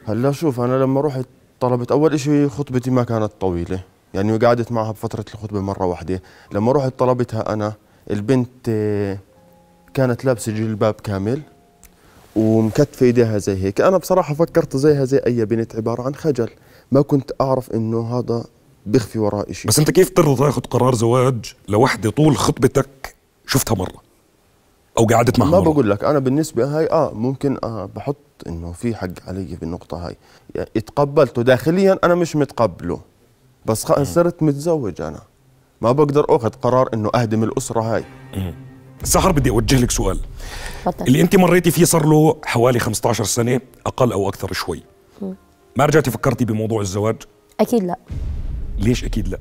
هلأ 0.05 0.31
شوف 0.31 0.59
أنا 0.59 0.83
لما 0.83 1.01
رحت 1.01 1.25
طلبت 1.59 1.91
أول 1.91 2.13
إشي 2.13 2.49
خطبتي 2.49 2.91
ما 2.91 3.03
كانت 3.03 3.31
طويلة. 3.39 3.83
يعني 4.13 4.37
قعدت 4.37 4.71
معها 4.71 4.91
بفترة 4.91 5.25
الخطبة 5.33 5.59
مرة 5.61 5.85
واحدة. 5.85 6.21
لما 6.51 6.71
رحت 6.71 6.93
طلبتها 6.99 7.53
أنا 7.53 7.73
البنت 8.11 8.49
آه، 8.69 9.17
كانت 9.93 10.25
لابسة 10.25 10.51
جلباب 10.51 10.93
كامل 10.93 11.41
ومكتفة 12.35 13.05
إيديها 13.05 13.37
زي 13.37 13.63
هيك. 13.63 13.81
أنا 13.81 13.97
بصراحة 13.97 14.33
فكرت 14.33 14.77
زيها 14.77 15.05
زي 15.05 15.17
أي 15.17 15.45
بنت 15.45 15.75
عبارة 15.75 16.01
عن 16.03 16.15
خجل. 16.15 16.49
ما 16.91 17.01
كنت 17.01 17.31
أعرف 17.41 17.71
إنه 17.71 18.19
هذا 18.19 18.43
بخفي 18.85 19.19
وراه 19.19 19.45
إشي. 19.49 19.67
بس 19.67 19.79
أنت 19.79 19.91
كيف 19.91 20.09
ترضى 20.09 20.35
تاخذ 20.35 20.61
قرار 20.61 20.95
زواج 20.95 21.53
لوحدة 21.67 22.09
طول 22.09 22.37
خطبتك 22.37 23.15
شفتها 23.47 23.75
مرة؟ 23.75 24.03
أو 24.97 25.05
قعدت 25.05 25.39
معها 25.39 25.49
ما 25.49 25.59
مرة. 25.59 25.71
بقول 25.71 25.89
لك 25.89 26.03
أنا 26.03 26.19
بالنسبة 26.19 26.77
هاي 26.77 26.87
آه 26.91 27.13
ممكن 27.13 27.57
آه 27.63 27.89
بحط 27.95 28.17
إنه 28.47 28.71
في 28.71 28.95
حق 28.95 29.07
علي 29.27 29.57
بالنقطه 29.61 30.07
هاي. 30.07 30.15
يعني 30.55 30.69
اتقبلته 30.77 31.41
داخليا 31.41 31.99
أنا 32.03 32.15
مش 32.15 32.35
متقبله. 32.35 32.99
بس 33.65 33.81
صرت 33.87 34.43
متزوج 34.43 35.01
أنا. 35.01 35.19
ما 35.81 35.91
بقدر 35.91 36.25
أخذ 36.29 36.49
قرار 36.49 36.89
إنه 36.93 37.09
أهدم 37.15 37.43
الأسرة 37.43 37.81
هاي. 37.81 38.03
سحر 39.03 39.31
بدي 39.31 39.49
أوجه 39.49 39.79
لك 39.79 39.91
سؤال. 39.91 40.19
تفضل. 40.85 41.07
اللي 41.07 41.21
أنت 41.21 41.35
مريتي 41.35 41.71
فيه 41.71 41.85
صار 41.85 42.05
له 42.05 42.37
حوالي 42.45 42.79
15 42.79 43.23
سنة 43.23 43.61
أقل 43.85 44.11
أو 44.11 44.29
أكثر 44.29 44.53
شوي. 44.53 44.83
ما 45.75 45.85
رجعتي 45.85 46.11
فكرتي 46.11 46.45
بموضوع 46.45 46.81
الزواج؟ 46.81 47.15
أكيد 47.59 47.83
لا. 47.83 47.97
ليش 48.77 49.03
أكيد 49.03 49.27
لا؟ 49.27 49.39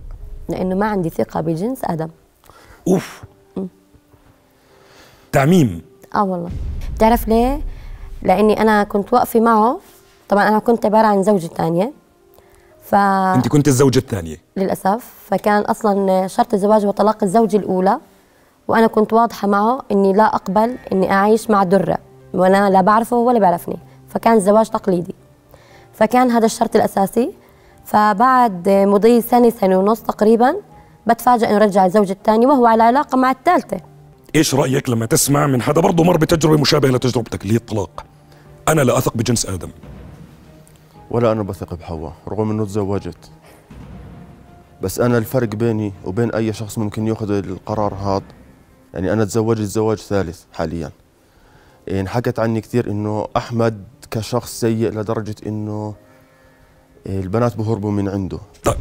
لأنه 0.48 0.74
ما 0.74 0.86
عندي 0.86 1.10
ثقة 1.10 1.40
بجنس 1.40 1.78
أدم. 1.84 2.08
أوف. 2.88 3.22
تعميم. 5.32 5.82
آه 6.14 6.24
والله. 6.24 6.50
بتعرف 6.94 7.28
ليه؟ 7.28 7.60
لأني 8.22 8.60
أنا 8.60 8.84
كنت 8.84 9.12
واقفة 9.12 9.40
معه. 9.40 9.80
طبعا 10.28 10.48
أنا 10.48 10.58
كنت 10.58 10.86
عبارة 10.86 11.06
عن 11.06 11.22
زوجة 11.22 11.46
ثانية 11.46 11.92
ف 12.92 12.94
انت 12.94 13.48
كنت 13.48 13.68
الزوجة 13.68 13.98
الثانية. 13.98 14.36
للأسف. 14.56 15.12
فكان 15.30 15.62
أصلا 15.62 16.26
شرط 16.26 16.54
الزواج 16.54 16.86
وطلاق 16.86 17.22
الزوجة 17.22 17.56
الأولى 17.56 17.98
وأنا 18.68 18.86
كنت 18.86 19.12
واضحة 19.12 19.48
معه 19.48 19.82
إني 19.92 20.12
لا 20.12 20.34
أقبل 20.34 20.76
إني 20.92 21.12
أعيش 21.12 21.50
مع 21.50 21.62
درة 21.62 21.98
وأنا 22.34 22.70
لا 22.70 22.80
بعرفه 22.80 23.16
ولا 23.16 23.38
بيعرفني. 23.38 23.78
فكان 24.08 24.36
الزواج 24.36 24.68
تقليدي. 24.68 25.14
فكان 25.92 26.30
هذا 26.30 26.46
الشرط 26.46 26.76
الأساسي. 26.76 27.32
فبعد 27.84 28.68
مضي 28.68 29.20
سنة 29.20 29.50
سنة 29.50 29.78
ونص 29.78 30.00
تقريبا 30.00 30.56
بتفاجئ 31.06 31.50
إنه 31.50 31.58
رجع 31.58 31.86
الزوجة 31.86 32.12
الثانية 32.12 32.46
وهو 32.46 32.66
على 32.66 32.82
علاقة 32.82 33.16
مع 33.16 33.30
الثالثة. 33.30 33.76
إيش 34.34 34.54
رأيك 34.54 34.90
لما 34.90 35.06
تسمع 35.06 35.46
من 35.46 35.62
حدا 35.62 35.80
برضه 35.80 36.04
مر 36.04 36.16
بتجربة 36.16 36.60
مشابهة 36.60 36.90
لتجربتك 36.90 37.42
اللي 37.42 37.52
هي 37.52 37.58
الطلاق 37.58 38.04
أنا 38.68 38.80
لا 38.80 38.98
أثق 38.98 39.16
بجنس 39.16 39.46
آدم. 39.46 39.68
ولا 41.12 41.32
أنا 41.32 41.42
بثق 41.42 41.74
بحواء 41.74 42.12
رغم 42.28 42.50
إنه 42.50 42.64
تزوجت. 42.64 43.30
بس 44.82 45.00
أنا 45.00 45.18
الفرق 45.18 45.48
بيني 45.48 45.92
وبين 46.04 46.34
أي 46.34 46.52
شخص 46.52 46.78
ممكن 46.78 47.06
يأخذ 47.06 47.30
القرار 47.30 47.94
هذا. 47.94 48.22
يعني 48.94 49.12
أنا 49.12 49.24
تزوجت 49.24 49.60
زواج 49.60 49.98
ثالث 49.98 50.42
حاليا. 50.52 50.90
انحكت 51.88 52.38
عني 52.38 52.60
كثير 52.60 52.90
إنه 52.90 53.28
أحمد 53.36 53.84
كشخص 54.10 54.60
سيء 54.60 54.90
لدرجة 54.90 55.34
إنه 55.46 55.94
البنات 57.06 57.56
بهربوا 57.56 57.90
من 57.90 58.08
عنده. 58.08 58.38
طيب 58.64 58.76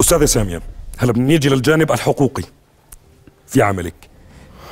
أستاذة 0.00 0.24
سامية 0.24 0.62
هلا 0.98 1.12
بنيجي 1.12 1.48
للجانب 1.48 1.92
الحقوقي 1.92 2.44
في 3.46 3.62
عملك. 3.62 3.94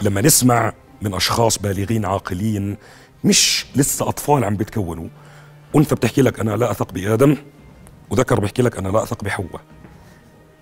لما 0.02 0.21
نسمع 0.21 0.73
من 1.02 1.14
أشخاص 1.14 1.59
بالغين 1.59 2.04
عاقلين 2.04 2.76
مش 3.25 3.66
لسه 3.76 4.09
أطفال 4.09 4.45
عم 4.45 4.57
بيتكونوا 4.57 5.09
انثى 5.76 5.94
بتحكي 5.94 6.22
لك 6.22 6.40
أنا 6.40 6.56
لا 6.56 6.70
أثق 6.70 6.92
بآدم 6.92 7.36
وذكر 8.10 8.40
بيحكي 8.40 8.62
لك 8.62 8.76
أنا 8.78 8.88
لا 8.88 9.02
أثق 9.02 9.24
بحواء. 9.24 9.60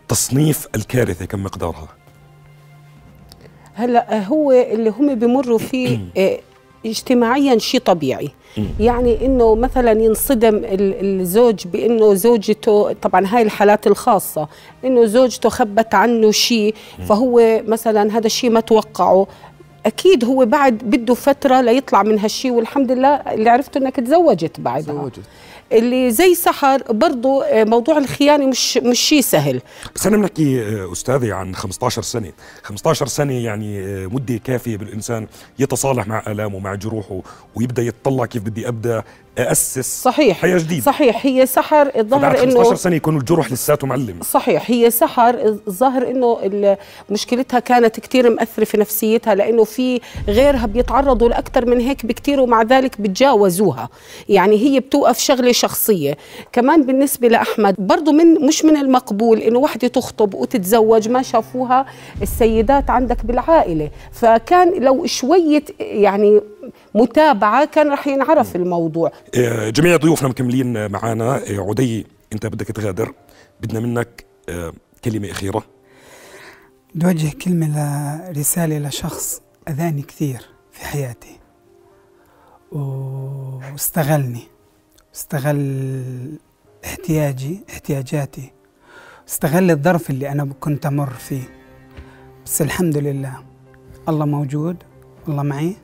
تصنيف 0.09 0.69
الكارثة 0.75 1.25
كم 1.25 1.43
مقدارها؟ 1.43 1.89
هلا 3.75 4.25
هو 4.27 4.53
اللي 4.53 4.91
هم 4.91 5.15
بمروا 5.15 5.59
فيه 5.59 5.99
آه، 6.17 6.39
اجتماعيا 6.87 7.59
شيء 7.59 7.81
طبيعي. 7.81 8.31
يعني 8.81 9.27
إنه 9.27 9.55
مثلا 9.55 9.93
ينصدم 9.93 10.57
ال- 10.57 11.21
الزوج 11.21 11.67
بإنه 11.67 12.15
زوجته 12.15 12.93
طبعا 12.93 13.27
هاي 13.27 13.43
الحالات 13.43 13.87
الخاصة 13.87 14.49
إنه 14.85 15.05
زوجته 15.07 15.49
خبت 15.49 15.95
عنه 15.95 16.31
شيء 16.31 16.75
فهو 17.09 17.63
مثلا 17.67 18.17
هذا 18.19 18.27
الشيء 18.27 18.51
ما 18.51 18.61
توقعه. 18.61 19.27
أكيد 19.89 20.25
هو 20.25 20.47
بعد 20.47 20.75
بده 20.79 21.15
فترة 21.15 21.61
ليطلع 21.61 22.03
من 22.03 22.19
هالشيء 22.19 22.51
والحمد 22.51 22.93
لله 22.93 23.15
اللي 23.15 23.51
عرفته 23.51 23.79
إنك 23.79 23.97
تزوجت 23.97 24.61
بعدها. 24.61 24.95
تزوجت. 24.95 25.21
اللي 25.73 26.11
زي 26.11 26.35
سحر 26.35 26.83
برضو 26.93 27.41
آه، 27.43 27.65
موضوع 27.65 27.99
الخيانة 27.99 28.47
مش 28.47 28.77
مش 28.77 29.01
شيء 29.01 29.21
سهل. 29.21 29.61
بس 29.95 30.07
أنا 30.07 30.17
بنحكي 30.17 30.63
آه، 30.63 30.93
أستاذي 30.93 31.33
عن 31.33 31.55
15 31.55 32.03
سنة. 32.03 32.33
15 32.63 33.07
سنة 33.07 33.35
يعني 33.35 33.81
آه، 33.81 34.07
مدة 34.07 34.41
كافية 34.45 34.77
بالإنسان 34.77 35.27
يتصالح 35.59 36.07
مع 36.07 36.23
آلامه 36.27 36.59
مع 36.59 36.75
جروحه 36.75 37.21
ويبدأ 37.55 37.83
يتطلع 37.83 38.27
كيف 38.27 38.43
بدي 38.43 38.69
أبدأ. 38.69 39.03
اسس 39.39 40.03
صحيح. 40.03 40.39
حياة 40.39 40.59
جديدة. 40.59 40.83
صحيح. 40.83 41.27
هي 41.27 41.47
سحر 41.47 41.85
بعد 41.85 41.97
الظاهر 41.99 42.37
15 42.37 42.61
انه 42.69 42.75
سنة 42.75 42.97
يكون 42.97 43.17
الجرح 43.17 43.53
لساته 43.53 43.87
معلم. 43.87 44.19
صحيح. 44.23 44.71
هي 44.71 44.91
سحر 44.91 45.35
الظاهر 45.69 46.11
إنه 46.11 46.77
مشكلتها 47.11 47.61
كانت 47.61 48.01
كتير 48.01 48.31
مأثرة 48.31 48.65
في 48.65 48.77
نفسيتها 48.77 49.35
لإنه 49.35 49.65
في 49.65 50.01
غيرها 50.29 50.67
بيتعرضوا 50.67 51.29
لاكثر 51.29 51.67
من 51.67 51.81
هيك 51.81 52.07
بكتير 52.07 52.41
ومع 52.41 52.63
ذلك 52.63 53.01
بتجاوزوها. 53.01 53.89
يعني 54.29 54.57
هي 54.57 54.81
بتوقف 54.81 55.19
شغلة 55.19 55.53
شخصية. 55.53 56.17
كمان 56.53 56.87
بالنسبة 56.87 57.29
لأحمد 57.29 57.75
برضه 57.79 58.13
من 58.13 58.47
مش 58.47 58.65
من 58.65 58.77
المقبول 58.77 59.39
إنه 59.39 59.59
وحدة 59.59 59.89
تخطب 59.89 60.35
وتتزوج 60.35 61.09
ما 61.09 61.23
شافوها 61.23 61.87
السيدات 62.23 62.91
عندك 62.91 63.25
بالعائلة. 63.25 63.91
فكان 64.13 64.83
لو 64.83 65.07
شوية 65.07 65.63
يعني 65.81 66.41
متابعة 66.95 67.65
كان 67.65 67.93
رح 67.93 68.07
ينعرف 68.07 68.57
الموضوع. 68.57 69.13
جميع 69.71 69.97
ضيوفنا 69.97 70.29
مكملين 70.29 70.91
معنا 70.91 71.37
آه، 71.37 71.69
عدي 71.69 72.07
انت 72.33 72.47
بدك 72.47 72.67
تغادر. 72.67 73.15
بدنا 73.61 73.81
منك 73.81 74.25
آه، 74.49 74.73
كلمة 75.05 75.31
أخيرة. 75.31 75.63
بدي 76.95 77.07
أوجه 77.07 77.37
كلمة 77.45 78.31
رسالة 78.31 78.79
لشخص 78.79 79.43
أذاني 79.69 80.03
كثير 80.03 80.41
في 80.73 80.85
حياتي. 80.85 81.39
واستغلني. 82.73 84.43
استغل 85.15 86.39
احتياجي 86.85 87.61
احتياجاتي. 87.71 88.53
استغل 89.29 89.71
الظرف 89.71 90.11
اللي 90.11 90.33
أنا 90.33 90.45
كنت 90.61 90.87
أمر 90.87 91.11
فيه. 91.11 91.43
بس 92.45 92.63
الحمد 92.63 92.97
لله 92.97 93.43
الله 94.09 94.27
موجود 94.27 94.77
الله 95.29 95.43
معي. 95.43 95.77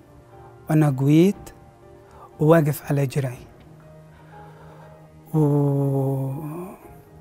وأنا 0.70 0.96
قويت 0.98 1.53
وواقف 2.40 2.82
على 2.82 3.06
جرعي. 3.06 3.38
و... 5.34 5.38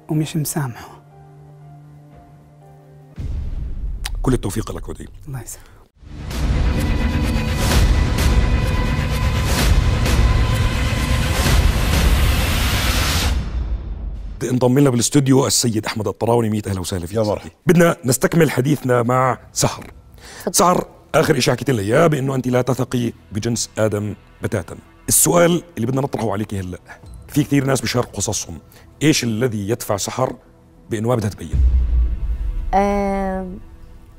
ومش 0.09 0.37
مسامحه. 0.37 1.03
كل 4.21 4.33
التوفيق 4.33 4.71
لك 4.71 4.89
عدي 4.89 5.07
الله 5.27 5.41
يسلمك. 5.41 5.63
انضم 14.43 14.79
لنا 14.79 14.89
بالاستوديو 14.89 15.47
السيد 15.47 15.85
أحمد 15.85 16.07
الطراوني 16.07 16.49
ميت 16.49 16.67
أهلا 16.67 16.79
وسهلا 16.79 17.05
فيك. 17.05 17.17
يا. 17.17 17.23
مرحبا. 17.23 17.51
بدنا 17.67 17.97
نستكمل 18.05 18.51
حديثنا 18.51 19.03
مع 19.03 19.37
سحر 19.53 19.91
سحر 20.51 20.87
آخر 21.15 21.39
شيء 21.39 21.53
حكيت 21.53 21.69
لنا 21.69 21.81
اياه 21.81 22.07
بأنه 22.07 22.35
أنت 22.35 22.47
لا 22.47 22.61
تثقي 22.61 23.13
بجنس 23.31 23.69
آدم 23.77 24.15
بتاتا. 24.41 24.77
السؤال 25.07 25.63
اللي 25.75 25.87
بدنا 25.87 26.01
نطرحه 26.01 26.31
عليك 26.31 26.53
هلأ. 26.53 26.77
في 27.27 27.43
كثير 27.43 27.65
ناس 27.65 27.81
بيشاركوا 27.81 28.13
قصصهم. 28.13 28.59
إيش 29.03 29.23
الذي 29.23 29.69
يدفع 29.69 29.97
سحر 29.97 30.33
بأنه 30.89 31.09
ما 31.09 31.15
بدها 31.15 31.29
تبين؟ 31.29 31.55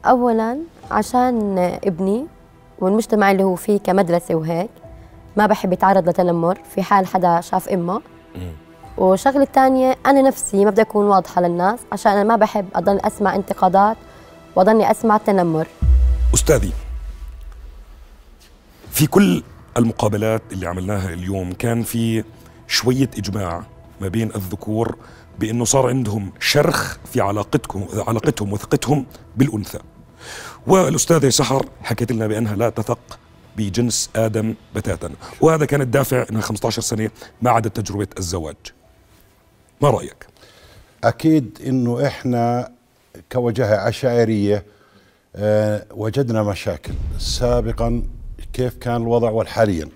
اولا 0.06 0.58
عشان 0.90 1.58
ابني 1.84 2.26
والمجتمع 2.78 3.30
اللي 3.30 3.42
هو 3.42 3.54
فيه 3.54 3.78
كمدرسة 3.78 4.34
وهيك 4.34 4.70
ما 5.36 5.46
بحب 5.46 5.72
يتعرض 5.72 6.08
لتنمر 6.08 6.58
في 6.74 6.82
حال 6.82 7.06
حدا 7.06 7.40
شاف 7.40 7.68
إمه. 7.68 8.00
والشغلة 8.98 9.42
الثانية 9.42 9.96
أنا 10.06 10.22
نفسي 10.22 10.64
ما 10.64 10.70
بدي 10.70 10.82
أكون 10.82 11.06
واضحة 11.06 11.40
للناس 11.42 11.78
عشان 11.92 12.12
أنا 12.12 12.22
ما 12.22 12.36
بحب 12.36 12.66
أضل 12.74 12.96
أسمع 13.00 13.34
انتقادات 13.34 13.96
وأضلني 14.56 14.90
أسمع 14.90 15.16
تنمر 15.16 15.66
أستاذي 16.34 16.72
في 18.90 19.06
كل 19.06 19.42
المقابلات 19.76 20.42
اللي 20.52 20.66
عملناها 20.66 21.12
اليوم 21.12 21.52
كان 21.52 21.82
في 21.82 22.24
شوية 22.68 23.10
إجماع 23.18 23.64
ما 24.00 24.08
بين 24.08 24.30
الذكور 24.34 24.96
بأنه 25.38 25.64
صار 25.64 25.88
عندهم 25.88 26.32
شرخ 26.40 26.96
في 27.12 27.20
علاقتكم 27.20 27.86
علاقتهم 28.08 28.52
وثقتهم 28.52 29.06
بالأنثى. 29.36 29.78
والأستاذة 30.66 31.28
سحر 31.28 31.66
حكت 31.82 32.12
لنا 32.12 32.26
بأنها 32.26 32.56
لا 32.56 32.68
تثق 32.68 33.18
بجنس 33.56 34.10
آدم 34.16 34.54
بتاتا. 34.74 35.10
وهذا 35.40 35.64
كان 35.64 35.80
الدافع 35.80 36.26
انها 36.30 36.40
15 36.40 36.82
سنة 36.82 37.10
ما 37.42 37.50
عادت 37.50 37.80
تجربة 37.80 38.08
الزواج. 38.18 38.56
ما 39.80 39.90
رأيك؟ 39.90 40.26
أكيد 41.04 41.58
إنه 41.66 42.06
إحنا 42.06 42.72
كوجهة 43.32 43.76
عشائرية 43.76 44.64
آه، 45.36 45.86
وجدنا 45.90 46.42
مشاكل 46.42 46.92
سابقا 47.18 48.02
كيف 48.54 48.74
كان 48.80 48.96
الوضع 49.02 49.30
والحاليا. 49.30 49.88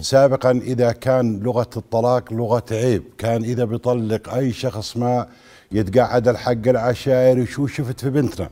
سابقا 0.00 0.50
إذا 0.50 0.92
كان 0.92 1.40
لغة 1.40 1.70
الطلاق 1.76 2.32
لغة 2.32 2.62
عيب 2.72 3.02
كان 3.18 3.44
إذا 3.44 3.64
بيطلق 3.64 4.34
أي 4.34 4.52
شخص 4.52 4.96
ما 4.96 5.26
يتقعد 5.72 6.28
الحق 6.28 6.66
العشائري 6.68 7.46
شو 7.46 7.66
شفت 7.66 8.00
في 8.00 8.10
بنتنا. 8.10 8.48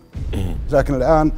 لكن 0.70 0.94
الآن 0.94 1.32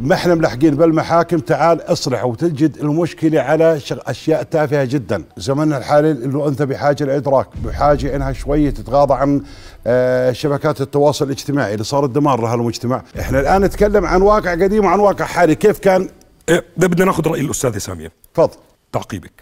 ما 0.00 0.14
إحنا 0.14 0.34
ملحقين 0.34 0.74
بالمحاكم 0.74 1.38
تعال 1.38 1.80
اصلح 1.92 2.24
وتجد 2.24 2.76
المشكلة 2.76 3.40
على 3.40 3.80
شغ- 3.80 3.98
أشياء 4.06 4.42
تافهة 4.42 4.84
جدا. 4.84 5.24
زمننا 5.36 5.78
الحالي 5.78 6.10
أنت 6.48 6.62
بحاجة 6.62 7.04
لإدراك 7.04 7.46
بحاجة 7.64 8.16
إنها 8.16 8.32
شوية 8.32 8.70
تتغاضى 8.70 9.14
عن 9.14 9.42
آه، 9.86 10.32
شبكات 10.32 10.80
التواصل 10.80 11.24
الاجتماعي 11.24 11.72
اللي 11.72 11.84
صارت 11.84 12.10
دمار 12.10 12.40
لها 12.40 12.54
المجتمع 12.54 13.02
إحنا 13.20 13.40
الآن 13.40 13.62
نتكلم 13.64 14.04
عن 14.04 14.22
واقع 14.22 14.52
قديم 14.52 14.84
وعن 14.84 14.98
واقع 15.00 15.24
حالي 15.24 15.54
كيف 15.54 15.78
كان 15.78 16.08
ده 16.48 16.86
بدنا 16.86 17.04
ناخذ 17.04 17.26
رأي 17.28 17.40
الأستاذة 17.40 17.78
سامية. 17.78 18.12
تفضل. 18.34 18.56
تعقيبك. 18.92 19.32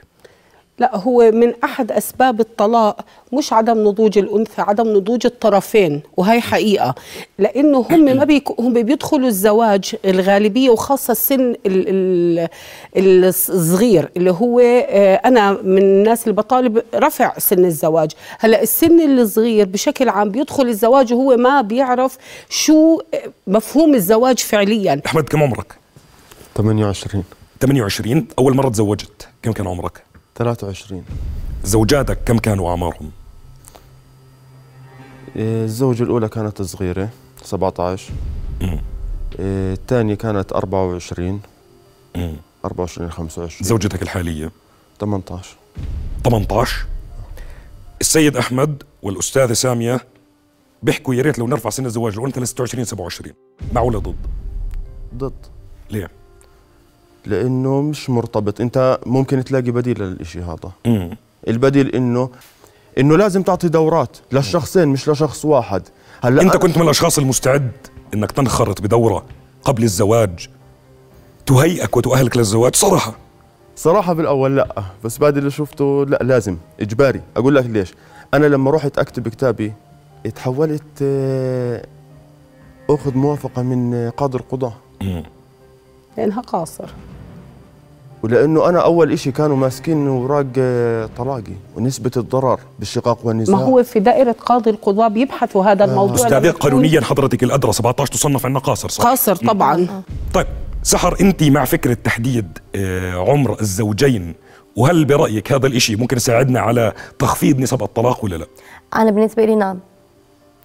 لا 0.79 0.97
هو 0.97 1.31
من 1.31 1.53
أحد 1.65 1.93
أسباب 1.93 2.41
الطلاق 2.41 3.05
مش 3.33 3.53
عدم 3.53 3.79
نضوج 3.89 4.19
الأنثى 4.19 4.63
عدم 4.63 4.89
نضوج 4.97 5.27
الطرفين 5.27 6.01
وهي 6.17 6.41
حقيقة. 6.41 6.95
لأنه 7.39 7.87
هم 7.91 8.05
ما 8.05 8.25
بيك 8.25 8.61
هم 8.61 8.73
بيدخلوا 8.83 9.29
الزواج 9.29 9.95
الغالبية 10.05 10.71
وخاصة 10.71 11.13
السن 11.13 11.41
ال- 11.67 12.49
ال- 12.97 13.25
الصغير 13.25 14.11
اللي 14.17 14.31
هو 14.31 14.61
آه، 14.61 15.15
أنا 15.15 15.53
من 15.53 15.79
الناس 15.83 16.23
اللي 16.23 16.35
بطالب 16.35 16.83
رفع 16.95 17.39
سن 17.39 17.65
الزواج. 17.65 18.11
هلأ 18.39 18.63
السن 18.63 19.19
الصغير 19.19 19.67
بشكل 19.67 20.09
عام 20.09 20.31
بيدخل 20.31 20.67
الزواج 20.69 21.13
وهو 21.13 21.37
ما 21.37 21.61
بيعرف 21.61 22.19
شو 22.49 23.01
آه، 23.15 23.19
مفهوم 23.47 23.95
الزواج 23.95 24.39
فعليا. 24.39 25.01
أحمد 25.07 25.25
كم 25.25 25.43
عمرك؟ 25.43 25.82
28 26.57 27.25
28 27.61 28.27
أول 28.39 28.57
مرة 28.57 28.69
تزوجت. 28.69 29.29
كم 29.43 29.53
كان 29.53 29.67
عمرك؟ 29.67 30.05
23 30.37 31.05
زوجاتك 31.65 32.19
كم 32.25 32.39
كانوا 32.39 32.71
أعمارهم؟ 32.71 33.11
إيه، 35.37 35.65
الزوجة 35.65 36.03
الأولى 36.03 36.29
كانت 36.29 36.63
صغيرة 36.63 37.09
17 37.43 38.13
إيه، 38.63 39.73
الثانية 39.75 40.15
كانت 40.15 40.53
24 40.53 41.41
24 42.65 43.11
25 43.11 43.69
زوجتك 43.69 44.03
الحالية؟ 44.03 44.51
18 45.01 45.57
18 46.25 46.87
السيد 48.01 48.37
أحمد 48.37 48.83
والأستاذة 49.03 49.53
سامية 49.53 50.01
بيحكوا 50.83 51.15
يا 51.15 51.23
ريت 51.23 51.39
لو 51.39 51.47
نرفع 51.47 51.71
سن 51.71 51.87
الزواج 51.87 52.17
لو 52.17 52.27
أنت 52.27 52.39
ل 52.39 52.47
26 52.47 52.85
27 52.85 53.35
مع 53.73 53.81
ولا 53.81 53.99
ضد؟ 53.99 54.17
ضد. 55.15 55.47
ليه؟ 55.91 56.11
لأنه 57.27 57.81
مش 57.81 58.11
مرتبط. 58.11 58.61
أنت 58.61 58.99
ممكن 59.07 59.45
تلاقي 59.45 59.71
بديل 59.71 60.03
للإشي 60.03 60.41
هذا. 60.41 60.71
مم. 60.87 61.17
البديل 61.49 61.95
إنه 61.95 62.31
إنه 62.99 63.17
لازم 63.17 63.43
تعطي 63.43 63.69
دورات 63.69 64.17
للشخصين 64.33 64.89
مش 64.89 65.09
لشخص 65.09 65.45
واحد. 65.45 65.83
هلأ 66.23 66.43
أنت 66.43 66.57
كنت 66.57 66.77
من 66.79 66.85
الأشخاص 66.85 67.19
المستعد 67.19 67.71
إنك 68.15 68.33
تنخرط 68.33 68.81
بدورة 68.81 69.25
قبل 69.65 69.83
الزواج 69.83 70.49
تهيئك 71.47 71.97
وتؤهلك 71.97 72.37
للزواج؟ 72.37 72.77
صراحة. 72.77 73.15
صراحة 73.77 74.13
بالأول 74.13 74.57
لأ 74.57 74.83
بس 75.05 75.19
بعد 75.19 75.37
اللي 75.37 75.51
شفته 75.51 76.05
لأ 76.07 76.19
لازم. 76.23 76.57
إجباري. 76.81 77.21
أقول 77.37 77.55
لك 77.55 77.67
ليش. 77.67 77.95
أنا 78.35 78.47
لما 78.47 78.71
رحت 78.71 78.99
أكتب 78.99 79.29
كتابي 79.29 79.73
تحولت 80.35 80.83
آه، 81.03 81.87
أخذ 82.91 83.17
موافقة 83.17 83.63
من 83.63 83.95
آه، 83.95 84.11
قاضي 84.11 84.39
القضاة. 84.39 84.75
لأنها 86.17 86.41
قاصر. 86.41 86.91
ولأنه 88.23 88.69
أنا 88.69 88.79
أول 88.85 89.13
إشي 89.13 89.33
كانوا 89.33 89.57
ماسكين 89.57 90.09
أوراق 90.09 90.47
آه، 90.59 91.09
طلاقي 91.17 91.53
ونسبة 91.77 92.11
الضرر 92.17 92.61
بالشقاق 92.79 93.19
والنزاع. 93.27 93.57
ما 93.57 93.65
هو 93.65 93.83
في 93.83 94.01
دائرة 94.01 94.37
قاضي 94.47 94.71
القضاء 94.71 95.09
بيبحثوا 95.09 95.65
هذا 95.65 95.85
الموضوع؟ 95.85 96.15
استاذه 96.15 96.39
لما 96.39 96.49
يكون 96.49 96.61
قانونيا 96.61 97.01
حضرتك 97.01 97.43
الأدرى 97.43 97.73
17 97.73 98.13
تصنف 98.13 98.47
عندنا 98.47 98.61
قاصر 98.61 98.89
صح؟ 98.89 99.05
قاصر 99.05 99.37
طبعا. 99.37 100.03
طيب 100.35 100.47
سحر 100.83 101.17
أنت 101.21 101.43
مع 101.43 101.65
فكرة 101.65 101.97
تحديد 102.05 102.59
آه، 102.75 103.31
عمر 103.31 103.61
الزوجين 103.61 104.35
وهل 104.77 105.05
برأيك 105.05 105.53
هذا 105.53 105.67
الإشي 105.67 105.97
ممكن 105.97 106.17
يساعدنا 106.17 106.61
على 106.61 106.93
تخفيض 107.19 107.59
نسب 107.59 107.83
الطلاق 107.83 108.25
ولا 108.25 108.37
لا؟ 108.37 108.47
أنا 108.97 109.11
بالنسبة 109.11 109.45
لي 109.45 109.55
نعم. 109.55 109.79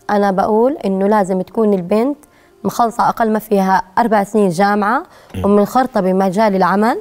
أنا 0.10 0.32
بقول 0.32 0.78
إنه 0.86 1.08
لازم 1.08 1.41
تكون 1.41 1.74
البنت 1.74 2.17
مخلصة 2.63 3.10
أقل 3.10 3.32
ما 3.32 3.39
فيها 3.39 3.82
أربع 3.98 4.24
سنين 4.24 4.50
جامعة 4.50 5.04
ومنخرطة 5.43 6.02
بمجال 6.02 6.56
العمل 6.56 6.98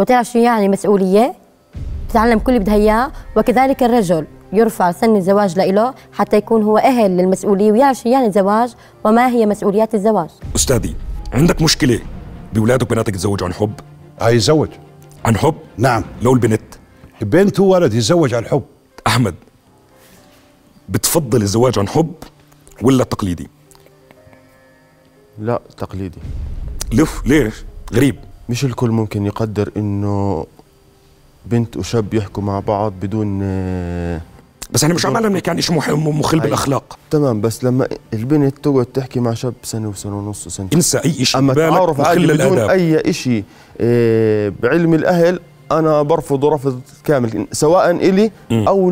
وتعرف 0.00 0.26
شو 0.26 0.38
يعني 0.38 0.68
مسؤولية؟ 0.68 1.34
تتعلم 2.08 2.38
كل 2.38 2.52
اللي 2.52 2.64
بدها 2.64 2.74
إياه 2.74 3.12
وكذلك 3.36 3.82
الرجل 3.82 4.26
يرفع 4.52 4.92
سن 4.92 5.16
الزواج 5.16 5.58
لإله 5.58 5.94
حتى 6.12 6.36
يكون 6.36 6.62
هو 6.62 6.78
أهل 6.78 7.10
للمسؤولية 7.10 7.72
ويعرف 7.72 7.98
شو 7.98 8.08
يعني 8.08 8.26
الزواج 8.26 8.74
وما 9.04 9.28
هي 9.28 9.46
مسؤوليات 9.46 9.94
الزواج. 9.94 10.30
أستاذي 10.56 10.96
عندك 11.32 11.62
مشكلة. 11.62 12.00
باولادك 12.52 12.82
وبناتك 12.82 13.14
يتزوجوا 13.14 13.46
عن 13.48 13.54
حب؟ 13.54 13.72
هاي 14.20 14.36
يتزوج. 14.36 14.68
عن 15.24 15.36
حب؟ 15.36 15.54
نعم. 15.76 16.04
لو 16.22 16.32
البنت. 16.32 16.62
بنت 17.20 17.60
وولد 17.60 17.94
يتزوج 17.94 18.34
عن 18.34 18.44
حب. 18.44 18.62
أحمد 19.06 19.34
بتفضل 20.88 21.42
الزواج 21.42 21.78
عن 21.78 21.88
حب 21.88 22.14
ولا 22.82 23.04
تقليدي؟ 23.04 23.48
لا 25.38 25.60
تقليدي. 25.76 26.18
لف 26.92 27.26
ليش؟ 27.26 27.54
غريب. 27.92 28.16
مش 28.50 28.64
الكل 28.64 28.90
ممكن 28.90 29.26
يقدر 29.26 29.70
إنه 29.76 30.46
بنت 31.46 31.76
وشاب 31.76 32.14
يحكوا 32.14 32.42
مع 32.42 32.60
بعض 32.60 32.92
بدون 33.02 33.40
آه، 33.42 34.20
بس 34.70 34.82
إحنا 34.84 34.94
مش 34.94 35.06
عم 35.06 35.16
نحكي 35.26 35.50
عن 35.50 35.60
شيء 35.60 35.76
مخل. 35.96 36.40
بالأخلاق. 36.40 36.98
تمام 37.10 37.40
بس 37.40 37.64
لما 37.64 37.88
البنت 38.14 38.58
تقعد 38.58 38.86
تحكي 38.86 39.20
مع 39.20 39.34
شاب 39.34 39.54
سنة 39.62 39.88
وسنة 39.88 40.18
ونص 40.18 40.46
وسنتين 40.46 40.78
انسى 40.78 40.98
أي 40.98 41.24
شيء 41.24 41.40
أما 41.40 41.54
تعارف 41.54 42.00
عادي 42.00 42.26
بدون 42.26 42.58
أي 42.58 43.12
شيء 43.12 43.44
آه، 43.80 44.52
بعلم 44.62 44.94
الأهل 44.94 45.40
أنا 45.72 46.02
برفض 46.02 46.44
رفض 46.44 46.80
كامل 47.04 47.46
سواء 47.52 47.90
إلي. 47.90 48.30
أو 48.52 48.90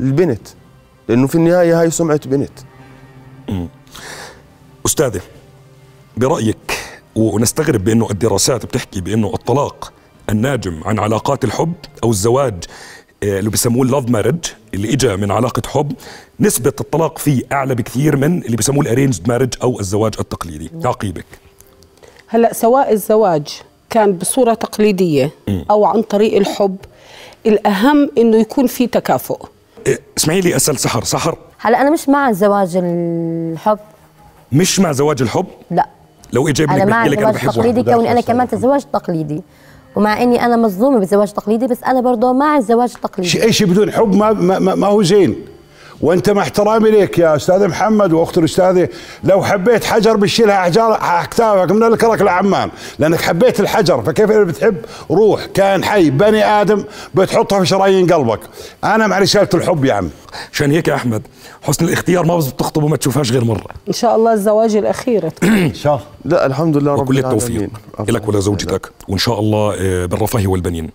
للبنت 0.00 0.48
لأنه 1.08 1.26
في 1.26 1.34
النهاية 1.34 1.80
هاي 1.80 1.90
سمعة 1.90 2.20
بنت. 2.26 2.50
أستاذة 4.86 5.20
برأيك 6.16 6.81
ونستغرب 7.16 7.84
بأنه 7.84 8.10
الدراسات 8.10 8.66
بتحكي 8.66 9.00
بأنه 9.00 9.34
الطلاق 9.34 9.92
الناجم 10.30 10.80
عن 10.84 10.98
علاقات 10.98 11.44
الحب 11.44 11.72
أو 12.04 12.10
الزواج 12.10 12.64
آه، 13.22 13.38
اللي 13.38 13.50
بيسموه 13.50 13.82
ال 13.82 13.87
love 13.87 14.08
marriage 14.08 14.38
اللي 14.74 14.92
اجى 14.92 15.16
من 15.16 15.30
علاقة 15.30 15.62
حب 15.66 15.92
نسبة 16.40 16.72
الطلاق 16.80 17.18
فيه 17.18 17.42
أعلى 17.52 17.74
بكثير 17.74 18.16
من 18.16 18.42
اللي 18.42 18.56
بيسموه 18.56 18.82
ال 18.82 18.87
arranged 18.87 19.28
marriage 19.28 19.54
أو 19.62 19.80
الزواج 19.80 20.12
التقليدي. 20.20 20.70
تعقيبك. 20.82 21.26
هلا 22.28 22.52
سواء 22.52 22.92
الزواج 22.92 23.48
كان 23.90 24.12
بصورة 24.12 24.54
تقليدية 24.54 25.30
أو 25.70 25.84
عن 25.84 26.02
طريق 26.02 26.36
الحب 26.36 26.76
الأهم 27.46 28.10
إنه 28.18 28.36
يكون 28.36 28.66
في 28.66 28.86
تكافؤ. 28.86 29.46
آه، 29.86 29.98
اسمعي 30.18 30.40
لي 30.40 30.56
أسأل 30.56 30.78
سحر. 30.78 31.04
سحر. 31.04 31.38
هلا 31.58 31.80
أنا 31.80 31.90
مش 31.90 32.08
مع 32.08 32.32
زواج 32.32 32.76
الحب. 32.76 33.78
مش 34.52 34.80
مع 34.80 34.92
زواج 34.92 35.22
الحب؟ 35.22 35.46
لا. 35.70 35.88
لو 36.32 36.48
اجى 36.48 36.66
مع 36.66 36.84
بيحكي 36.84 37.08
لك 37.08 37.18
أنا 37.18 37.30
الزواج 37.30 37.34
بحب 37.34 37.48
التقليدي 37.48 37.80
واحد 37.80 37.92
كوني 37.94 38.12
أنا 38.12 38.20
كمان. 38.20 38.48
تزوجت 38.48 38.86
تقليدي. 38.92 39.42
ومع 39.96 40.22
إني 40.22 40.44
أنا 40.44 40.56
مظلومة 40.56 40.98
بالزواج 40.98 41.28
التقليدي 41.28 41.66
بس 41.66 41.82
أنا 41.84 42.00
برضه 42.00 42.32
مع 42.32 42.56
الزواج 42.56 42.92
التقليدي 42.96 43.28
شيء 43.30 43.42
أي 43.42 43.52
شيء 43.52 43.66
بدون 43.66 43.90
حب 43.92 44.14
ما, 44.14 44.32
ما, 44.32 44.58
ما, 44.58 44.74
ما 44.74 44.86
هو 44.86 45.02
زين. 45.02 45.36
وانت 46.02 46.30
مع 46.30 46.42
احترامي 46.42 46.90
لك 46.90 47.18
يا 47.18 47.36
أستاذ 47.36 47.68
محمد 47.68 48.12
وأخت 48.12 48.38
الأستاذة. 48.38 48.88
لو 49.24 49.42
حبيت 49.44 49.84
حجر 49.84 50.16
بتشيلها 50.16 50.60
احجار 50.60 50.98
اكتافك 51.00 51.70
من 51.72 51.82
الكرك 51.82 52.22
لعمان 52.22 52.70
لأنك 52.98 53.20
حبيت 53.20 53.60
الحجر 53.60 54.02
فكيف 54.02 54.30
إذا 54.30 54.42
بتحب 54.42 54.76
روح 55.10 55.44
كان 55.46 55.84
حي 55.84 56.10
بني 56.10 56.44
آدم 56.44 56.84
بتحطها 57.14 57.60
في 57.60 57.66
شرايين 57.66 58.12
قلبك. 58.12 58.40
أنا 58.84 59.06
مع 59.06 59.18
رسالة 59.18 59.48
الحب 59.54 59.84
يا 59.84 59.92
عم. 59.94 60.10
عشان 60.52 60.70
هيك 60.70 60.88
يا 60.88 60.94
أحمد 60.94 61.22
حسن 61.62 61.84
الاختيار 61.84 62.26
ما 62.26 62.36
بس 62.36 62.46
بتخطب 62.46 62.82
وما 62.82 62.96
تشوفهاش 62.96 63.32
غير 63.32 63.44
مرة. 63.44 63.66
إن 63.88 63.92
شاء 63.92 64.16
الله 64.16 64.32
الزواج 64.32 64.76
الأخير. 64.76 65.24
إن 65.42 65.74
شاء 65.74 65.94
الله. 65.94 66.06
لا 66.24 66.46
الحمد 66.46 66.76
لله 66.76 66.92
رب 66.92 67.00
وكل 67.00 67.18
العالمين. 67.18 67.42
التوفيق. 67.42 67.70
الله 68.00 68.12
لك 68.12 68.28
ولزوجتك 68.28 68.90
وإن 69.08 69.18
شاء 69.18 69.40
الله 69.40 69.74
آه، 69.78 70.06
بالرفاه 70.06 70.46
والبنين. 70.46 70.90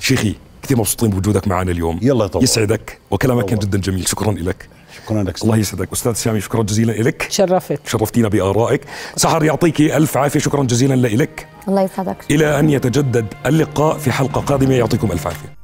شيخي 0.00 0.34
كثير 0.68 0.78
مبسوطين 0.78 1.10
بوجودك 1.10 1.48
معنا 1.48 1.70
اليوم. 1.70 2.00
يلا 2.02 2.26
طبعا. 2.26 2.44
يسعدك 2.44 2.98
وكلامك 3.10 3.44
كان 3.44 3.58
جدا 3.58 3.78
جميل. 3.78 4.08
شكرا 4.08 4.32
لك 4.32 4.68
شكرا 4.96 5.22
لك. 5.22 5.42
الله 5.42 5.56
يسعدك. 5.56 5.92
أستاذ 5.92 6.12
سامي 6.12 6.40
شكرا 6.40 6.62
جزيلا 6.62 6.92
لك 6.92 7.22
تشرفت 7.22 7.80
شرفتينا 7.86 8.28
بآرائك. 8.28 8.80
سحر 9.16 9.44
يعطيك 9.44 9.80
ألف 9.80 10.16
عافية. 10.16 10.40
شكرا 10.40 10.62
جزيلا 10.62 10.94
لك 10.94 11.46
الله 11.68 11.82
يسعدك. 11.82 12.16
إلى 12.30 12.58
أن 12.58 12.70
يتجدد 12.70 13.26
اللقاء 13.46 13.98
في 13.98 14.12
حلقة 14.12 14.40
قادمة. 14.40 14.74
يعطيكم 14.74 15.12
ألف 15.12 15.26
عافية. 15.26 15.58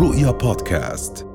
رؤيا 0.00 0.30
بودكاست. 0.30 1.27